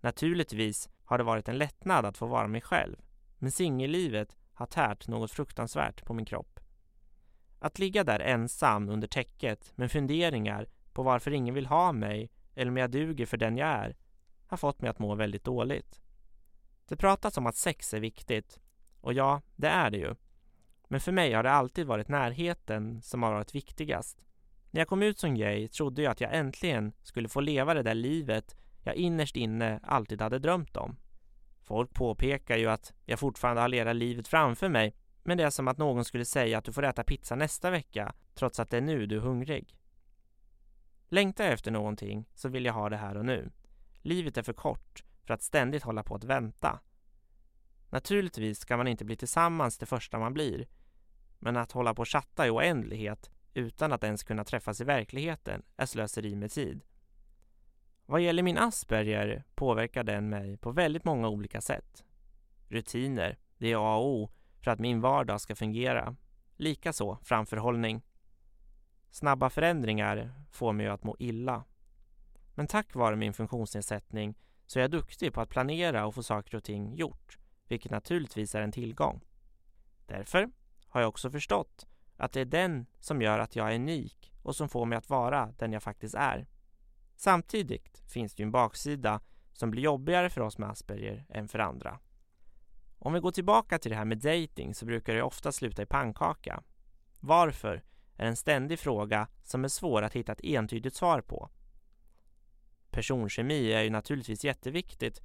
Naturligtvis 0.00 0.88
har 1.04 1.18
det 1.18 1.24
varit 1.24 1.48
en 1.48 1.58
lättnad 1.58 2.06
att 2.06 2.18
få 2.18 2.26
vara 2.26 2.48
mig 2.48 2.60
själv, 2.60 2.96
men 3.38 3.50
singellivet 3.50 4.36
har 4.52 4.66
tärt 4.66 5.08
något 5.08 5.30
fruktansvärt 5.30 6.04
på 6.04 6.14
min 6.14 6.26
kropp. 6.26 6.60
Att 7.58 7.78
ligga 7.78 8.04
där 8.04 8.20
ensam 8.20 8.88
under 8.88 9.08
täcket 9.08 9.72
med 9.76 9.92
funderingar 9.92 10.68
på 10.92 11.02
varför 11.02 11.30
ingen 11.30 11.54
vill 11.54 11.66
ha 11.66 11.92
mig 11.92 12.30
eller 12.54 12.70
om 12.70 12.76
jag 12.76 12.90
duger 12.90 13.26
för 13.26 13.36
den 13.36 13.56
jag 13.56 13.68
är 13.68 13.96
har 14.46 14.56
fått 14.56 14.80
mig 14.80 14.90
att 14.90 14.98
må 14.98 15.14
väldigt 15.14 15.44
dåligt. 15.44 16.00
Det 16.88 16.96
pratas 16.96 17.36
om 17.36 17.46
att 17.46 17.56
sex 17.56 17.94
är 17.94 18.00
viktigt 18.00 18.60
och 19.00 19.12
ja, 19.12 19.42
det 19.56 19.68
är 19.68 19.90
det 19.90 19.98
ju. 19.98 20.14
Men 20.88 21.00
för 21.00 21.12
mig 21.12 21.32
har 21.32 21.42
det 21.42 21.50
alltid 21.50 21.86
varit 21.86 22.08
närheten 22.08 23.02
som 23.02 23.22
har 23.22 23.32
varit 23.32 23.54
viktigast. 23.54 24.24
När 24.70 24.80
jag 24.80 24.88
kom 24.88 25.02
ut 25.02 25.18
som 25.18 25.34
gay 25.34 25.68
trodde 25.68 26.02
jag 26.02 26.10
att 26.10 26.20
jag 26.20 26.34
äntligen 26.34 26.92
skulle 27.02 27.28
få 27.28 27.40
leva 27.40 27.74
det 27.74 27.82
där 27.82 27.94
livet 27.94 28.56
jag 28.82 28.94
innerst 28.94 29.36
inne 29.36 29.80
alltid 29.82 30.20
hade 30.20 30.38
drömt 30.38 30.76
om. 30.76 30.96
Folk 31.62 31.94
påpekar 31.94 32.56
ju 32.56 32.66
att 32.66 32.92
jag 33.04 33.18
fortfarande 33.18 33.62
har 33.62 33.68
hela 33.72 33.92
livet 33.92 34.28
framför 34.28 34.68
mig 34.68 34.94
men 35.22 35.38
det 35.38 35.44
är 35.44 35.50
som 35.50 35.68
att 35.68 35.78
någon 35.78 36.04
skulle 36.04 36.24
säga 36.24 36.58
att 36.58 36.64
du 36.64 36.72
får 36.72 36.84
äta 36.84 37.04
pizza 37.04 37.34
nästa 37.34 37.70
vecka 37.70 38.14
trots 38.34 38.60
att 38.60 38.70
det 38.70 38.76
är 38.76 38.80
nu 38.80 39.06
du 39.06 39.16
är 39.16 39.20
hungrig. 39.20 39.76
Längtar 41.08 41.44
jag 41.44 41.52
efter 41.52 41.70
någonting 41.70 42.28
så 42.34 42.48
vill 42.48 42.64
jag 42.64 42.72
ha 42.72 42.88
det 42.88 42.96
här 42.96 43.16
och 43.16 43.24
nu. 43.24 43.50
Livet 44.02 44.36
är 44.36 44.42
för 44.42 44.52
kort 44.52 45.04
för 45.26 45.34
att 45.34 45.42
ständigt 45.42 45.82
hålla 45.82 46.02
på 46.02 46.14
att 46.14 46.24
vänta. 46.24 46.80
Naturligtvis 47.90 48.58
ska 48.58 48.76
man 48.76 48.88
inte 48.88 49.04
bli 49.04 49.16
tillsammans 49.16 49.78
det 49.78 49.86
första 49.86 50.18
man 50.18 50.34
blir 50.34 50.66
men 51.38 51.56
att 51.56 51.72
hålla 51.72 51.94
på 51.94 52.02
och 52.02 52.08
chatta 52.08 52.46
i 52.46 52.50
oändlighet 52.50 53.30
utan 53.54 53.92
att 53.92 54.04
ens 54.04 54.24
kunna 54.24 54.44
träffas 54.44 54.80
i 54.80 54.84
verkligheten 54.84 55.62
är 55.76 55.86
slöseri 55.86 56.36
med 56.36 56.50
tid. 56.50 56.84
Vad 58.06 58.20
gäller 58.20 58.42
min 58.42 58.58
Asperger 58.58 59.44
påverkar 59.54 60.04
den 60.04 60.28
mig 60.28 60.56
på 60.56 60.70
väldigt 60.70 61.04
många 61.04 61.28
olika 61.28 61.60
sätt. 61.60 62.04
Rutiner, 62.68 63.38
det 63.58 63.72
är 63.72 63.76
A 63.76 63.96
och 63.96 64.06
O 64.06 64.30
för 64.60 64.70
att 64.70 64.78
min 64.78 65.00
vardag 65.00 65.40
ska 65.40 65.54
fungera. 65.54 66.16
Likaså 66.56 67.18
framförhållning. 67.22 68.02
Snabba 69.10 69.50
förändringar 69.50 70.32
får 70.50 70.72
mig 70.72 70.86
att 70.86 71.04
må 71.04 71.16
illa. 71.18 71.64
Men 72.54 72.66
tack 72.66 72.94
vare 72.94 73.16
min 73.16 73.32
funktionsnedsättning 73.32 74.34
så 74.66 74.78
är 74.78 74.80
jag 74.80 74.90
duktig 74.90 75.32
på 75.32 75.40
att 75.40 75.48
planera 75.48 76.06
och 76.06 76.14
få 76.14 76.22
saker 76.22 76.56
och 76.56 76.64
ting 76.64 76.94
gjort, 76.94 77.38
vilket 77.68 77.90
naturligtvis 77.90 78.54
är 78.54 78.62
en 78.62 78.72
tillgång. 78.72 79.20
Därför 80.06 80.50
har 80.88 81.00
jag 81.00 81.08
också 81.08 81.30
förstått 81.30 81.86
att 82.16 82.32
det 82.32 82.40
är 82.40 82.44
den 82.44 82.86
som 83.00 83.22
gör 83.22 83.38
att 83.38 83.56
jag 83.56 83.70
är 83.70 83.74
unik 83.74 84.32
och 84.42 84.56
som 84.56 84.68
får 84.68 84.86
mig 84.86 84.98
att 84.98 85.10
vara 85.10 85.52
den 85.58 85.72
jag 85.72 85.82
faktiskt 85.82 86.14
är. 86.14 86.46
Samtidigt 87.16 88.02
finns 88.06 88.34
det 88.34 88.42
ju 88.42 88.44
en 88.44 88.50
baksida 88.50 89.20
som 89.52 89.70
blir 89.70 89.82
jobbigare 89.82 90.30
för 90.30 90.40
oss 90.40 90.58
med 90.58 90.70
Asperger 90.70 91.26
än 91.28 91.48
för 91.48 91.58
andra. 91.58 91.98
Om 92.98 93.12
vi 93.12 93.20
går 93.20 93.30
tillbaka 93.30 93.78
till 93.78 93.90
det 93.90 93.96
här 93.96 94.04
med 94.04 94.18
dating 94.18 94.74
så 94.74 94.86
brukar 94.86 95.14
det 95.14 95.22
ofta 95.22 95.52
sluta 95.52 95.82
i 95.82 95.86
pannkaka. 95.86 96.62
Varför 97.20 97.82
är 98.16 98.26
en 98.26 98.36
ständig 98.36 98.78
fråga 98.78 99.28
som 99.42 99.64
är 99.64 99.68
svår 99.68 100.02
att 100.02 100.16
hitta 100.16 100.32
ett 100.32 100.44
entydigt 100.44 100.94
svar 100.94 101.20
på. 101.20 101.50
Personkemi 102.96 103.72
är 103.72 103.82
ju 103.82 103.90
naturligtvis 103.90 104.44
jätteviktigt 104.44 105.22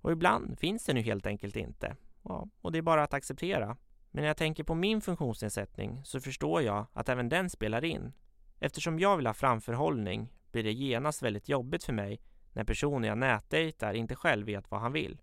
och 0.00 0.12
ibland 0.12 0.58
finns 0.58 0.84
den 0.84 0.96
ju 0.96 1.02
helt 1.02 1.26
enkelt 1.26 1.56
inte. 1.56 1.96
Ja, 2.22 2.48
och 2.60 2.72
det 2.72 2.78
är 2.78 2.82
bara 2.82 3.02
att 3.02 3.14
acceptera. 3.14 3.66
Men 4.10 4.22
när 4.22 4.26
jag 4.26 4.36
tänker 4.36 4.64
på 4.64 4.74
min 4.74 5.00
funktionsnedsättning 5.00 6.04
så 6.04 6.20
förstår 6.20 6.62
jag 6.62 6.86
att 6.92 7.08
även 7.08 7.28
den 7.28 7.50
spelar 7.50 7.84
in. 7.84 8.12
Eftersom 8.58 8.98
jag 8.98 9.16
vill 9.16 9.26
ha 9.26 9.34
framförhållning 9.34 10.32
blir 10.52 10.64
det 10.64 10.72
genast 10.72 11.22
väldigt 11.22 11.48
jobbigt 11.48 11.84
för 11.84 11.92
mig 11.92 12.20
när 12.52 12.64
personen 12.64 13.08
jag 13.08 13.18
nätdejtar 13.18 13.94
inte 13.94 14.14
själv 14.14 14.46
vet 14.46 14.70
vad 14.70 14.80
han 14.80 14.92
vill. 14.92 15.20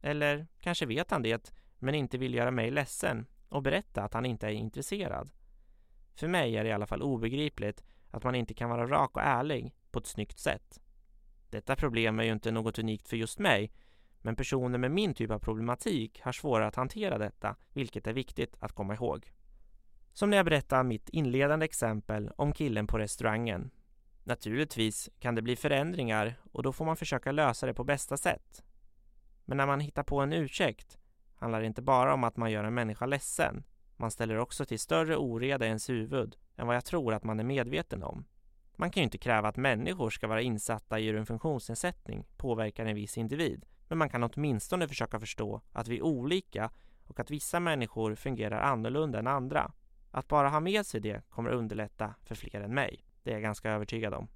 Eller 0.00 0.46
kanske 0.60 0.86
vet 0.86 1.10
han 1.10 1.22
det, 1.22 1.52
men 1.78 1.94
inte 1.94 2.18
vill 2.18 2.34
göra 2.34 2.50
mig 2.50 2.70
ledsen 2.70 3.26
och 3.48 3.62
berätta 3.62 4.02
att 4.02 4.14
han 4.14 4.26
inte 4.26 4.46
är 4.46 4.52
intresserad. 4.52 5.30
För 6.14 6.28
mig 6.28 6.56
är 6.56 6.64
det 6.64 6.70
i 6.70 6.72
alla 6.72 6.86
fall 6.86 7.02
obegripligt 7.02 7.84
att 8.10 8.24
man 8.24 8.34
inte 8.34 8.54
kan 8.54 8.70
vara 8.70 8.86
rak 8.86 9.16
och 9.16 9.22
ärlig 9.22 9.74
på 9.90 9.98
ett 9.98 10.06
snyggt 10.06 10.38
sätt. 10.38 10.80
Detta 11.50 11.76
problem 11.76 12.18
är 12.18 12.24
ju 12.24 12.32
inte 12.32 12.50
något 12.50 12.78
unikt 12.78 13.08
för 13.08 13.16
just 13.16 13.38
mig, 13.38 13.72
men 14.22 14.36
personer 14.36 14.78
med 14.78 14.90
min 14.90 15.14
typ 15.14 15.30
av 15.30 15.38
problematik 15.38 16.20
har 16.20 16.32
svårare 16.32 16.66
att 16.66 16.76
hantera 16.76 17.18
detta, 17.18 17.56
vilket 17.72 18.06
är 18.06 18.12
viktigt 18.12 18.56
att 18.60 18.72
komma 18.72 18.94
ihåg. 18.94 19.32
Som 20.12 20.30
när 20.30 20.36
jag 20.36 20.46
berättade 20.46 20.84
mitt 20.84 21.08
inledande 21.08 21.64
exempel 21.64 22.30
om 22.36 22.52
killen 22.52 22.86
på 22.86 22.98
restaurangen. 22.98 23.70
Naturligtvis 24.24 25.10
kan 25.18 25.34
det 25.34 25.42
bli 25.42 25.56
förändringar 25.56 26.34
och 26.52 26.62
då 26.62 26.72
får 26.72 26.84
man 26.84 26.96
försöka 26.96 27.32
lösa 27.32 27.66
det 27.66 27.74
på 27.74 27.84
bästa 27.84 28.16
sätt. 28.16 28.64
Men 29.44 29.56
när 29.56 29.66
man 29.66 29.80
hittar 29.80 30.02
på 30.02 30.20
en 30.20 30.32
ursäkt 30.32 30.98
handlar 31.34 31.60
det 31.60 31.66
inte 31.66 31.82
bara 31.82 32.14
om 32.14 32.24
att 32.24 32.36
man 32.36 32.50
gör 32.50 32.64
en 32.64 32.74
människa 32.74 33.06
ledsen. 33.06 33.64
Man 33.96 34.10
ställer 34.10 34.38
också 34.38 34.64
till 34.64 34.78
större 34.78 35.16
oreda 35.16 35.64
i 35.64 35.68
ens 35.68 35.90
huvud 35.90 36.36
än 36.56 36.66
vad 36.66 36.76
jag 36.76 36.84
tror 36.84 37.14
att 37.14 37.24
man 37.24 37.40
är 37.40 37.44
medveten 37.44 38.02
om. 38.02 38.24
Man 38.80 38.90
kan 38.90 39.00
ju 39.00 39.04
inte 39.04 39.18
kräva 39.18 39.48
att 39.48 39.56
människor 39.56 40.10
ska 40.10 40.26
vara 40.26 40.42
insatta 40.42 40.98
i 40.98 41.06
hur 41.06 41.16
en 41.16 41.26
funktionsnedsättning 41.26 42.26
påverkar 42.36 42.86
en 42.86 42.94
viss 42.94 43.18
individ. 43.18 43.64
Men 43.88 43.98
man 43.98 44.08
kan 44.08 44.22
åtminstone 44.22 44.88
försöka 44.88 45.20
förstå 45.20 45.60
att 45.72 45.88
vi 45.88 45.96
är 45.96 46.02
olika 46.02 46.70
och 47.06 47.20
att 47.20 47.30
vissa 47.30 47.60
människor 47.60 48.14
fungerar 48.14 48.60
annorlunda 48.60 49.18
än 49.18 49.26
andra. 49.26 49.72
Att 50.10 50.28
bara 50.28 50.48
ha 50.48 50.60
med 50.60 50.86
sig 50.86 51.00
det 51.00 51.22
kommer 51.30 51.50
underlätta 51.50 52.14
för 52.24 52.34
fler 52.34 52.60
än 52.60 52.74
mig. 52.74 53.04
Det 53.22 53.30
är 53.30 53.34
jag 53.34 53.42
ganska 53.42 53.70
övertygad 53.70 54.14
om. 54.14 54.28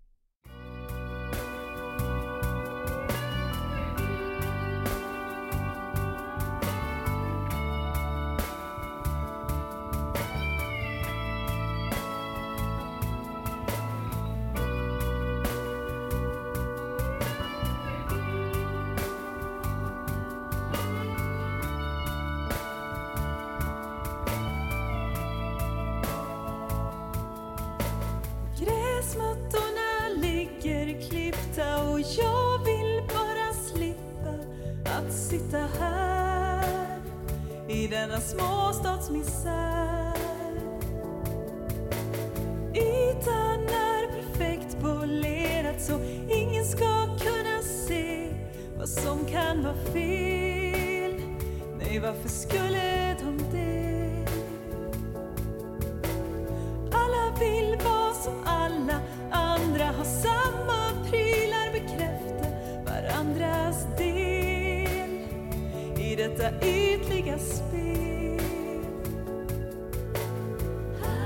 Detta 66.29 66.67
ytliga 66.67 67.39
spel. 67.39 68.41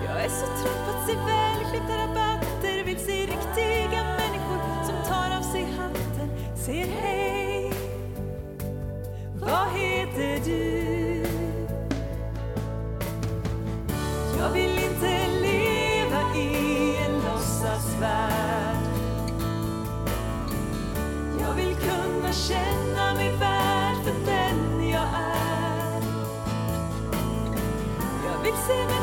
Jag 0.04 0.24
är 0.24 0.28
så 0.28 0.46
trött 0.46 0.86
på 0.86 0.90
att 0.90 1.06
se 1.06 1.14
välklippta 1.14 1.96
rabatter, 1.96 2.84
vill 2.84 2.98
se 2.98 3.12
riktiga 3.12 4.04
människor 4.04 4.84
som 4.84 4.94
tar 5.08 5.38
av 5.38 5.42
sig 5.52 5.64
hatten, 5.78 6.56
säger 6.56 6.86
hej. 6.86 7.72
Vad 9.40 9.68
heter 9.74 10.40
du? 10.44 11.22
Jag 14.38 14.50
vill 14.50 14.78
inte 14.78 15.28
leva 15.40 16.36
i 16.36 16.96
en 16.96 17.12
låtsasvärld. 17.12 18.76
Jag 21.40 21.54
vill 21.54 21.74
kunna 21.74 22.32
känna 22.32 22.85
Jag 28.68 28.86
vill 28.86 28.95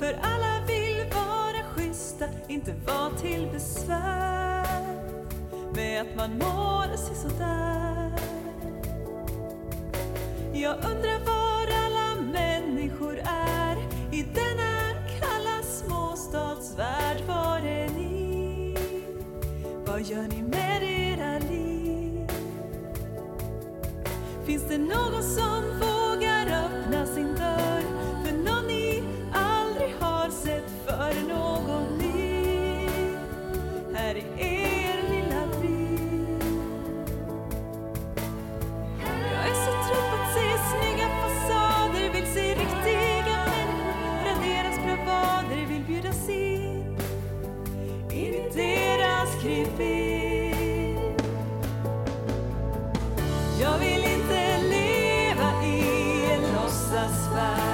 för 0.00 0.18
alla 0.22 0.66
vill 0.66 1.04
vara 1.14 1.64
schyssta, 1.74 2.24
inte 2.48 2.74
vara 2.86 3.10
till 3.10 3.48
besvär 3.52 4.66
med 5.74 6.00
att 6.02 6.16
man 6.16 6.30
mår 6.30 6.96
sig 6.96 7.16
sådär. 7.16 8.12
Jag 10.52 10.74
undrar 10.74 11.20
var 11.26 11.66
alla 11.84 12.20
människor 12.32 13.18
är 13.24 13.76
i 14.12 14.22
denna 14.22 14.92
kalla 15.20 15.62
småstadsvärld. 15.62 17.20
Var 17.28 17.58
är 17.58 17.88
ni? 17.88 18.76
Vad 19.86 20.02
gör 20.02 20.22
ni 20.22 20.42
med 20.42 20.82
era 20.82 21.38
liv? 21.38 22.28
Finns 24.46 24.62
det 24.68 24.78
någon 24.78 25.22
som 25.22 25.62
vågar 25.80 25.99
låtsasvärld 57.30 57.69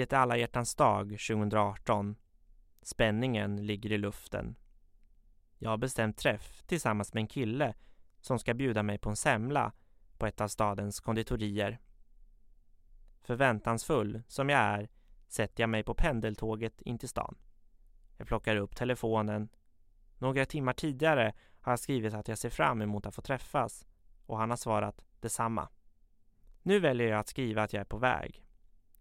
Det 0.00 0.12
är 0.12 0.18
alla 0.18 0.36
hjärtans 0.36 0.74
dag 0.74 1.08
2018. 1.08 2.16
Spänningen 2.82 3.66
ligger 3.66 3.92
i 3.92 3.98
luften. 3.98 4.56
Jag 5.58 5.70
har 5.70 5.76
bestämt 5.76 6.18
träff 6.18 6.62
tillsammans 6.66 7.14
med 7.14 7.20
en 7.20 7.26
kille 7.26 7.74
som 8.20 8.38
ska 8.38 8.54
bjuda 8.54 8.82
mig 8.82 8.98
på 8.98 9.10
en 9.10 9.16
semla 9.16 9.72
på 10.18 10.26
ett 10.26 10.40
av 10.40 10.48
stadens 10.48 11.00
konditorier. 11.00 11.80
Förväntansfull 13.20 14.22
som 14.28 14.48
jag 14.48 14.60
är 14.60 14.88
sätter 15.28 15.62
jag 15.62 15.70
mig 15.70 15.82
på 15.82 15.94
pendeltåget 15.94 16.82
in 16.82 16.98
till 16.98 17.08
stan. 17.08 17.38
Jag 18.16 18.26
plockar 18.26 18.56
upp 18.56 18.76
telefonen. 18.76 19.48
Några 20.18 20.46
timmar 20.46 20.72
tidigare 20.72 21.34
har 21.60 21.72
jag 21.72 21.80
skrivit 21.80 22.14
att 22.14 22.28
jag 22.28 22.38
ser 22.38 22.50
fram 22.50 22.82
emot 22.82 23.06
att 23.06 23.14
få 23.14 23.22
träffas 23.22 23.86
och 24.26 24.38
han 24.38 24.50
har 24.50 24.56
svarat 24.56 25.04
detsamma. 25.20 25.68
Nu 26.62 26.78
väljer 26.78 27.08
jag 27.08 27.20
att 27.20 27.28
skriva 27.28 27.62
att 27.62 27.72
jag 27.72 27.80
är 27.80 27.84
på 27.84 27.98
väg. 27.98 28.44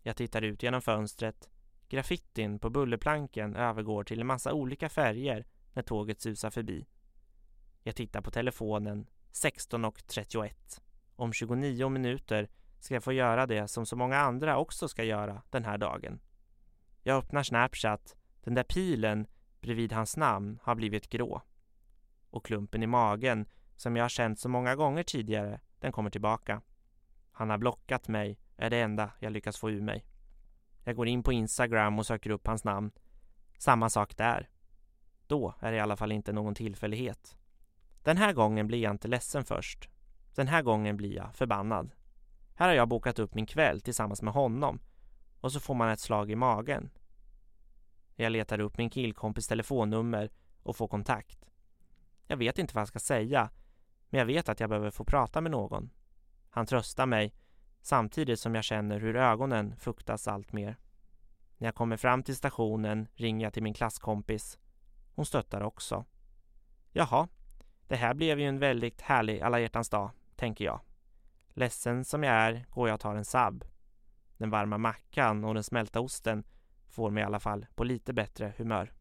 Jag 0.10 0.16
tittar 0.16 0.42
ut 0.42 0.64
genom 0.64 0.82
fönstret. 0.82 1.50
Graffitin 1.90 2.60
på 2.60 2.70
bullerplanken 2.70 3.56
övergår 3.56 4.04
till 4.04 4.22
en 4.22 4.28
massa 4.28 4.54
olika 4.54 4.90
färger 4.90 5.46
när 5.74 5.84
tåget 5.84 6.22
susar 6.22 6.50
förbi. 6.50 6.88
Jag 7.84 7.96
tittar 7.96 8.22
på 8.22 8.32
telefonen 8.32 9.08
16.31. 9.32 10.82
Om 11.16 11.34
29 11.34 11.90
minuter 11.90 12.50
ska 12.80 12.94
jag 12.94 13.04
få 13.04 13.14
göra 13.14 13.46
det 13.46 13.68
som 13.68 13.86
så 13.86 13.96
många 13.96 14.18
andra 14.18 14.58
också 14.58 14.88
ska 14.88 15.04
göra 15.04 15.42
den 15.50 15.66
här 15.66 15.78
dagen. 15.78 16.20
Jag 17.04 17.18
öppnar 17.18 17.44
Snapchat. 17.44 18.16
Den 18.44 18.54
där 18.54 18.64
pilen 18.64 19.28
bredvid 19.62 19.92
hans 19.92 20.18
namn 20.18 20.60
har 20.64 20.76
blivit 20.76 21.10
grå. 21.10 21.42
Och 22.30 22.46
klumpen 22.46 22.84
i 22.84 22.88
magen, 22.88 23.46
som 23.76 23.96
jag 23.96 24.04
har 24.04 24.10
känt 24.10 24.40
så 24.40 24.50
många 24.50 24.76
gånger 24.76 25.04
tidigare, 25.04 25.62
den 25.80 25.92
kommer 25.92 26.10
tillbaka. 26.10 26.62
Han 27.32 27.50
har 27.50 27.58
blockat 27.58 28.08
mig, 28.08 28.40
är 28.60 28.70
det 28.70 28.82
enda 28.82 29.12
jag 29.20 29.32
lyckas 29.32 29.58
få 29.58 29.70
ur 29.70 29.82
mig. 29.82 30.06
Jag 30.84 30.96
går 30.96 31.08
in 31.08 31.24
på 31.24 31.34
Instagram 31.34 32.00
och 32.00 32.06
söker 32.06 32.30
upp 32.30 32.48
hans 32.48 32.64
namn. 32.64 32.92
Samma 33.58 33.90
sak 33.90 34.18
där. 34.18 34.50
Då 35.28 35.54
är 35.60 35.72
det 35.72 35.78
i 35.78 35.82
alla 35.82 35.96
fall 35.96 36.12
inte 36.12 36.34
någon 36.34 36.56
tillfällighet. 36.56 37.38
Den 38.04 38.18
här 38.18 38.34
gången 38.34 38.68
blir 38.68 38.80
jag 38.80 38.92
inte 38.92 39.08
ledsen 39.08 39.46
först. 39.46 39.90
Den 40.36 40.48
här 40.48 40.62
gången 40.62 40.98
blir 40.98 41.16
jag 41.16 41.36
förbannad. 41.36 41.92
Här 42.56 42.68
har 42.68 42.76
jag 42.76 42.88
bokat 42.88 43.20
upp 43.20 43.34
min 43.34 43.46
kväll 43.46 43.82
tillsammans 43.82 44.22
med 44.22 44.34
honom 44.34 44.80
och 45.42 45.52
så 45.52 45.60
får 45.60 45.74
man 45.74 45.90
ett 45.90 46.00
slag 46.00 46.32
i 46.32 46.36
magen. 46.36 46.90
Jag 48.16 48.32
letar 48.32 48.60
upp 48.60 48.78
min 48.78 48.90
killkompis 48.90 49.48
telefonnummer 49.48 50.32
och 50.64 50.76
får 50.76 50.88
kontakt. 50.88 51.46
Jag 52.28 52.38
vet 52.38 52.60
inte 52.60 52.76
vad 52.76 52.82
jag 52.82 52.88
ska 52.88 53.00
säga, 53.00 53.50
men 54.10 54.20
jag 54.20 54.26
vet 54.26 54.50
att 54.50 54.60
jag 54.60 54.70
behöver 54.70 54.92
få 54.92 55.04
prata 55.04 55.42
med 55.42 55.52
någon. 55.52 55.90
Han 56.50 56.66
tröstar 56.66 57.06
mig 57.06 57.34
samtidigt 57.90 58.40
som 58.40 58.56
jag 58.56 58.64
känner 58.64 59.00
hur 59.00 59.16
ögonen 59.16 59.76
fuktas 59.76 60.28
allt 60.28 60.54
mer. 60.54 60.78
När 61.58 61.68
jag 61.68 61.76
kommer 61.76 61.98
fram 61.98 62.24
till 62.24 62.36
stationen 62.36 63.08
ringer 63.14 63.46
jag 63.46 63.54
till 63.54 63.64
min 63.64 63.74
klasskompis. 63.74 64.60
Hon 65.16 65.26
stöttar 65.26 65.62
också. 65.62 66.06
Jaha, 66.92 67.28
det 67.88 67.96
här 67.96 68.14
blev 68.14 68.40
ju 68.40 68.46
en 68.46 68.60
väldigt 68.60 69.02
härlig 69.02 69.42
alla 69.42 69.60
hjärtans 69.60 69.90
dag, 69.90 70.12
tänker 70.36 70.66
jag. 70.66 70.82
Ledsen 71.54 72.06
som 72.06 72.24
jag 72.24 72.34
är 72.34 72.66
går 72.70 72.88
jag 72.88 72.94
och 72.94 73.02
tar 73.02 73.16
en 73.16 73.26
sabb. 73.26 73.66
Den 74.38 74.50
varma 74.50 74.78
mackan 74.78 75.44
och 75.44 75.54
den 75.54 75.64
smälta 75.64 76.00
osten 76.00 76.44
får 76.90 77.10
mig 77.10 77.22
i 77.22 77.26
alla 77.26 77.40
fall 77.40 77.66
på 77.76 77.84
lite 77.84 78.14
bättre 78.14 78.54
humör. 78.58 78.94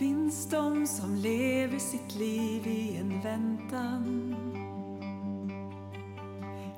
Finns 0.00 0.46
de 0.46 0.86
som 0.86 1.14
lever 1.14 1.78
sitt 1.78 2.14
liv 2.14 2.66
i 2.66 2.96
en 2.96 3.20
väntan. 3.20 4.36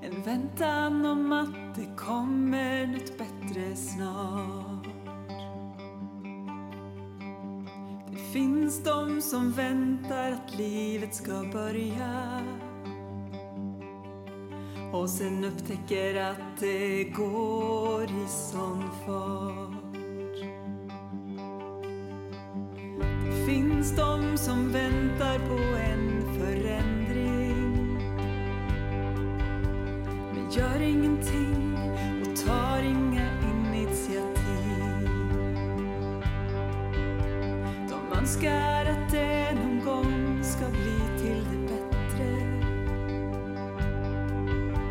En 0.00 0.22
väntan 0.22 1.06
om 1.06 1.32
att 1.32 1.74
det 1.74 1.96
kommer 1.96 2.86
något 2.86 3.18
bättre 3.18 3.76
snart. 3.76 4.86
Det 8.10 8.32
finns 8.32 8.84
de 8.84 9.20
som 9.22 9.52
väntar 9.52 10.32
att 10.32 10.58
livet 10.58 11.14
ska 11.14 11.44
börja. 11.52 12.40
Och 14.92 15.10
sen 15.10 15.44
upptäcker 15.44 16.30
att 16.30 16.60
det 16.60 17.04
går 17.04 18.04
i 18.04 18.28
sån 18.28 18.82
fart. 19.06 19.81
Finns 23.52 23.96
de 23.96 24.36
som 24.36 24.72
väntar 24.72 25.38
på 25.38 25.58
en 25.76 26.22
förändring 26.38 27.98
men 30.34 30.50
gör 30.50 30.82
ingenting 30.82 31.78
och 32.22 32.46
tar 32.46 32.82
inga 32.82 33.28
initiativ. 33.54 35.08
De 37.88 38.18
önskar 38.18 38.86
att 38.86 39.10
det 39.10 39.54
någon 39.54 39.80
gång 39.84 40.44
ska 40.44 40.68
bli 40.68 41.22
till 41.22 41.44
det 41.50 41.72
bättre. 41.72 42.26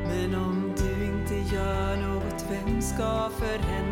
Men 0.07 0.35
om 0.35 0.73
du 0.77 1.05
inte 1.05 1.55
gör 1.55 1.97
något, 1.97 2.45
vem 2.49 2.81
ska 2.81 3.29
förändra 3.29 3.90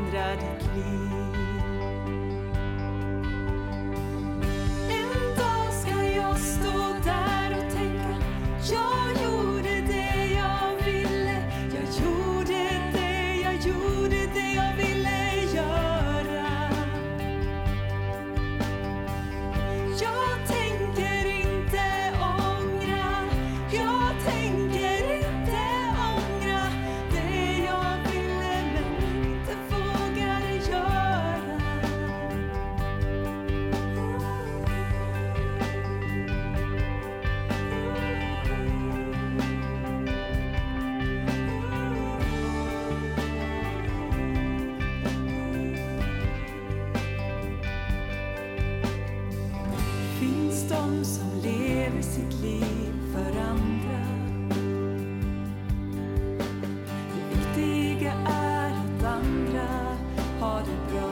det 60.65 60.93
bra. 60.93 61.12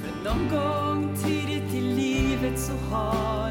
För 0.00 0.24
någon 0.24 0.48
gång 0.48 1.16
tidigt 1.16 1.74
i 1.74 1.80
livet 1.80 2.58
så 2.60 2.72
har 2.90 3.47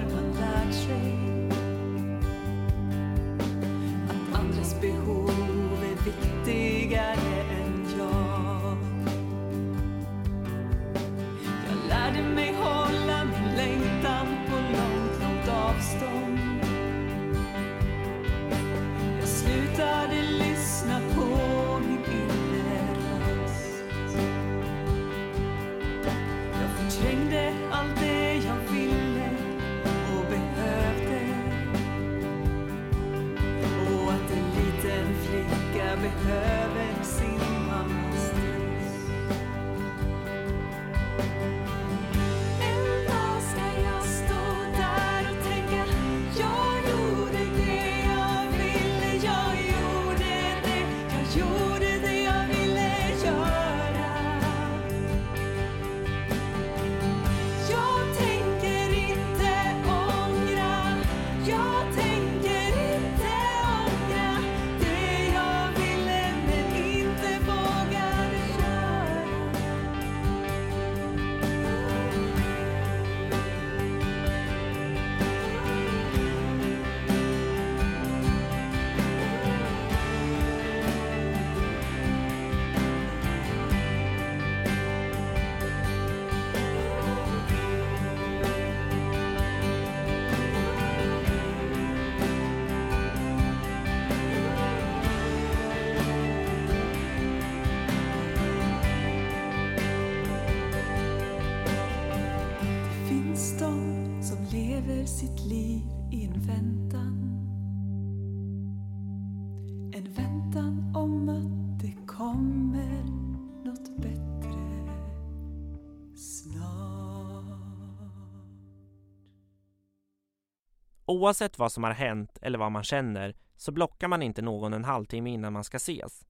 Oavsett 121.09 121.59
vad 121.59 121.71
som 121.71 121.83
har 121.83 121.91
hänt 121.91 122.37
eller 122.41 122.59
vad 122.59 122.71
man 122.71 122.83
känner 122.83 123.35
så 123.55 123.71
blockar 123.71 124.07
man 124.07 124.21
inte 124.21 124.41
någon 124.41 124.73
en 124.73 124.83
halvtimme 124.83 125.29
innan 125.29 125.53
man 125.53 125.63
ska 125.63 125.77
ses. 125.77 126.25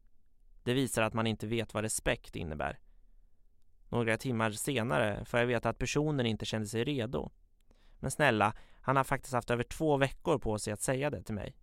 Det 0.63 0.73
visar 0.73 1.01
att 1.01 1.13
man 1.13 1.28
inte 1.28 1.47
vet 1.47 1.73
vad 1.73 1.84
respekt 1.84 2.36
innebär. 2.36 2.80
Några 3.89 4.17
timmar 4.17 4.51
senare 4.51 5.25
får 5.25 5.39
jag 5.39 5.47
veta 5.47 5.69
att 5.69 5.78
personen 5.78 6.25
inte 6.25 6.45
kände 6.45 6.67
sig 6.67 6.84
redo. 6.84 7.32
Men 7.99 8.11
snälla, 8.11 8.53
han 8.82 8.95
har 8.95 9.03
faktiskt 9.03 9.34
haft 9.34 9.49
över 9.49 9.63
två 9.63 9.97
veckor 9.97 10.38
på 10.38 10.59
sig 10.59 10.73
att 10.73 10.82
säga 10.82 11.09
det 11.09 11.23
till 11.23 11.36
mig. 11.36 11.55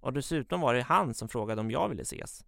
Och 0.00 0.12
dessutom 0.12 0.60
var 0.60 0.74
det 0.74 0.82
han 0.82 1.14
som 1.14 1.28
frågade 1.28 1.60
om 1.60 1.70
jag 1.70 1.88
ville 1.88 2.02
ses. 2.02 2.44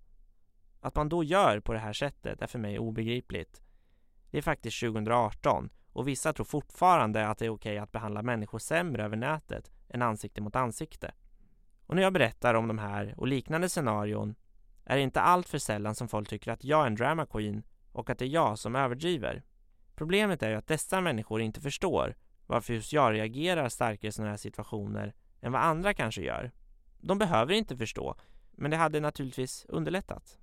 Att 0.80 0.96
man 0.96 1.08
då 1.08 1.24
gör 1.24 1.60
på 1.60 1.72
det 1.72 1.78
här 1.78 1.92
sättet 1.92 2.42
är 2.42 2.46
för 2.46 2.58
mig 2.58 2.78
obegripligt. 2.78 3.62
Det 4.30 4.38
är 4.38 4.42
faktiskt 4.42 4.80
2018 4.80 5.70
och 5.94 6.08
vissa 6.08 6.32
tror 6.32 6.44
fortfarande 6.44 7.28
att 7.28 7.38
det 7.38 7.46
är 7.46 7.50
okej 7.50 7.78
att 7.78 7.92
behandla 7.92 8.22
människor 8.22 8.58
sämre 8.58 9.04
över 9.04 9.16
nätet 9.16 9.70
än 9.88 10.02
ansikte 10.02 10.40
mot 10.40 10.56
ansikte. 10.56 11.14
Och 11.86 11.96
när 11.96 12.02
jag 12.02 12.12
berättar 12.12 12.54
om 12.54 12.68
de 12.68 12.78
här 12.78 13.14
och 13.16 13.26
liknande 13.26 13.68
scenarion 13.68 14.34
är 14.84 14.96
det 14.96 15.02
inte 15.02 15.20
allt 15.20 15.48
för 15.48 15.58
sällan 15.58 15.94
som 15.94 16.08
folk 16.08 16.28
tycker 16.28 16.52
att 16.52 16.64
jag 16.64 16.82
är 16.82 16.86
en 16.86 16.94
drama 16.94 17.26
queen 17.26 17.62
och 17.92 18.10
att 18.10 18.18
det 18.18 18.24
är 18.24 18.28
jag 18.28 18.58
som 18.58 18.76
överdriver. 18.76 19.42
Problemet 19.94 20.42
är 20.42 20.50
ju 20.50 20.56
att 20.56 20.66
dessa 20.66 21.00
människor 21.00 21.40
inte 21.40 21.60
förstår 21.60 22.16
varför 22.46 22.74
just 22.74 22.92
jag 22.92 23.12
reagerar 23.12 23.68
starkare 23.68 24.08
i 24.08 24.12
sådana 24.12 24.30
här 24.30 24.36
situationer 24.36 25.14
än 25.40 25.52
vad 25.52 25.62
andra 25.62 25.94
kanske 25.94 26.22
gör. 26.22 26.50
De 26.98 27.18
behöver 27.18 27.52
inte 27.52 27.76
förstå, 27.76 28.16
men 28.52 28.70
det 28.70 28.76
hade 28.76 29.00
naturligtvis 29.00 29.66
underlättat. 29.68 30.38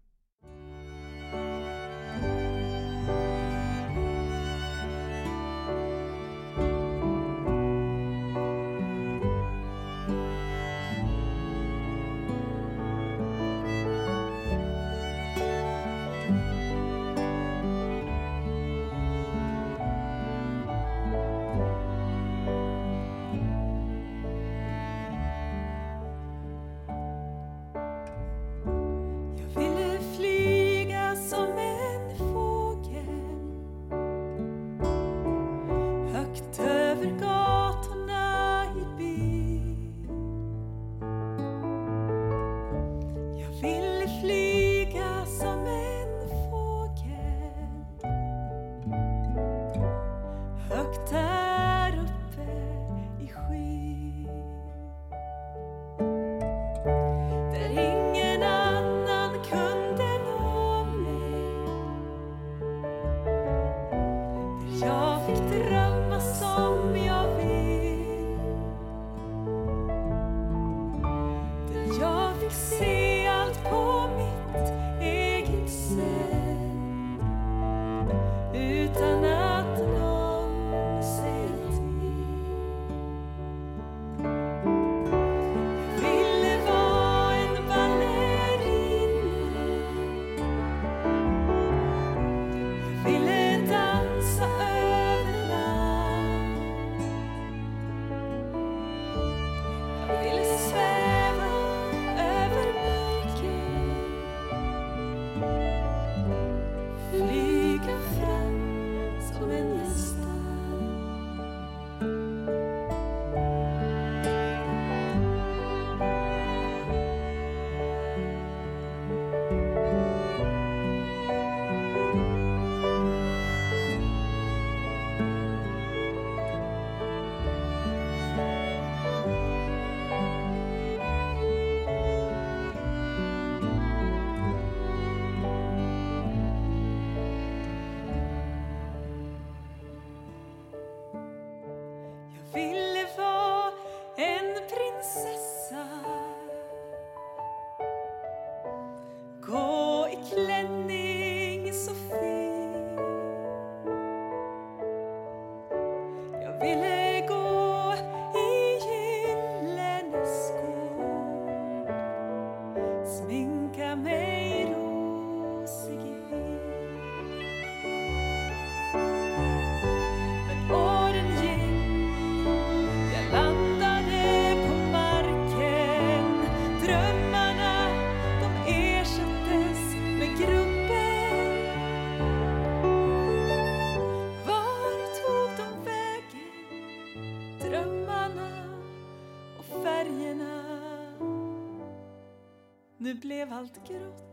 Nu 193.02 193.14
blev 193.14 193.54
allt 193.54 193.88
grått 193.88 194.24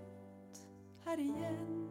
här 1.04 1.18
igen. 1.20 1.88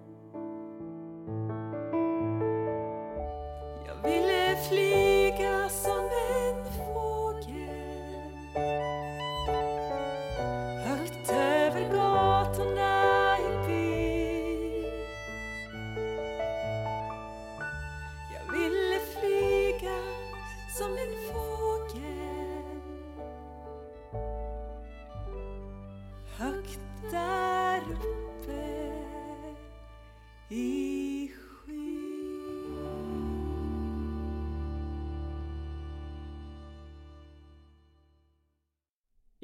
Jag 3.87 4.03
ville 4.09 4.55
fly 4.69 5.06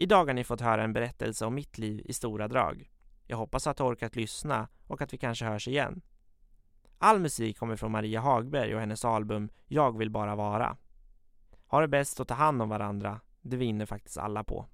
Idag 0.03 0.25
har 0.25 0.33
ni 0.33 0.43
fått 0.43 0.61
höra 0.61 0.83
en 0.83 0.93
berättelse 0.93 1.45
om 1.45 1.55
mitt 1.55 1.77
liv 1.77 2.01
i 2.05 2.13
stora 2.13 2.47
drag. 2.47 2.89
Jag 3.27 3.37
hoppas 3.37 3.67
att 3.67 3.77
du 3.77 3.83
orkat 3.83 4.15
lyssna 4.15 4.67
och 4.87 5.01
att 5.01 5.13
vi 5.13 5.17
kanske 5.17 5.45
hörs 5.45 5.67
igen. 5.67 6.01
All 6.97 7.19
musik 7.19 7.57
kommer 7.57 7.75
från 7.75 7.91
Maria 7.91 8.19
Hagberg 8.19 8.75
och 8.75 8.79
hennes 8.79 9.05
album 9.05 9.49
Jag 9.67 9.97
vill 9.97 10.09
bara 10.09 10.35
vara. 10.35 10.77
Ha 11.67 11.81
det 11.81 11.87
bäst 11.87 12.19
och 12.19 12.27
ta 12.27 12.33
hand 12.33 12.61
om 12.61 12.69
varandra. 12.69 13.19
Det 13.41 13.57
vinner 13.57 13.85
faktiskt 13.85 14.17
alla 14.17 14.43
på. 14.43 14.65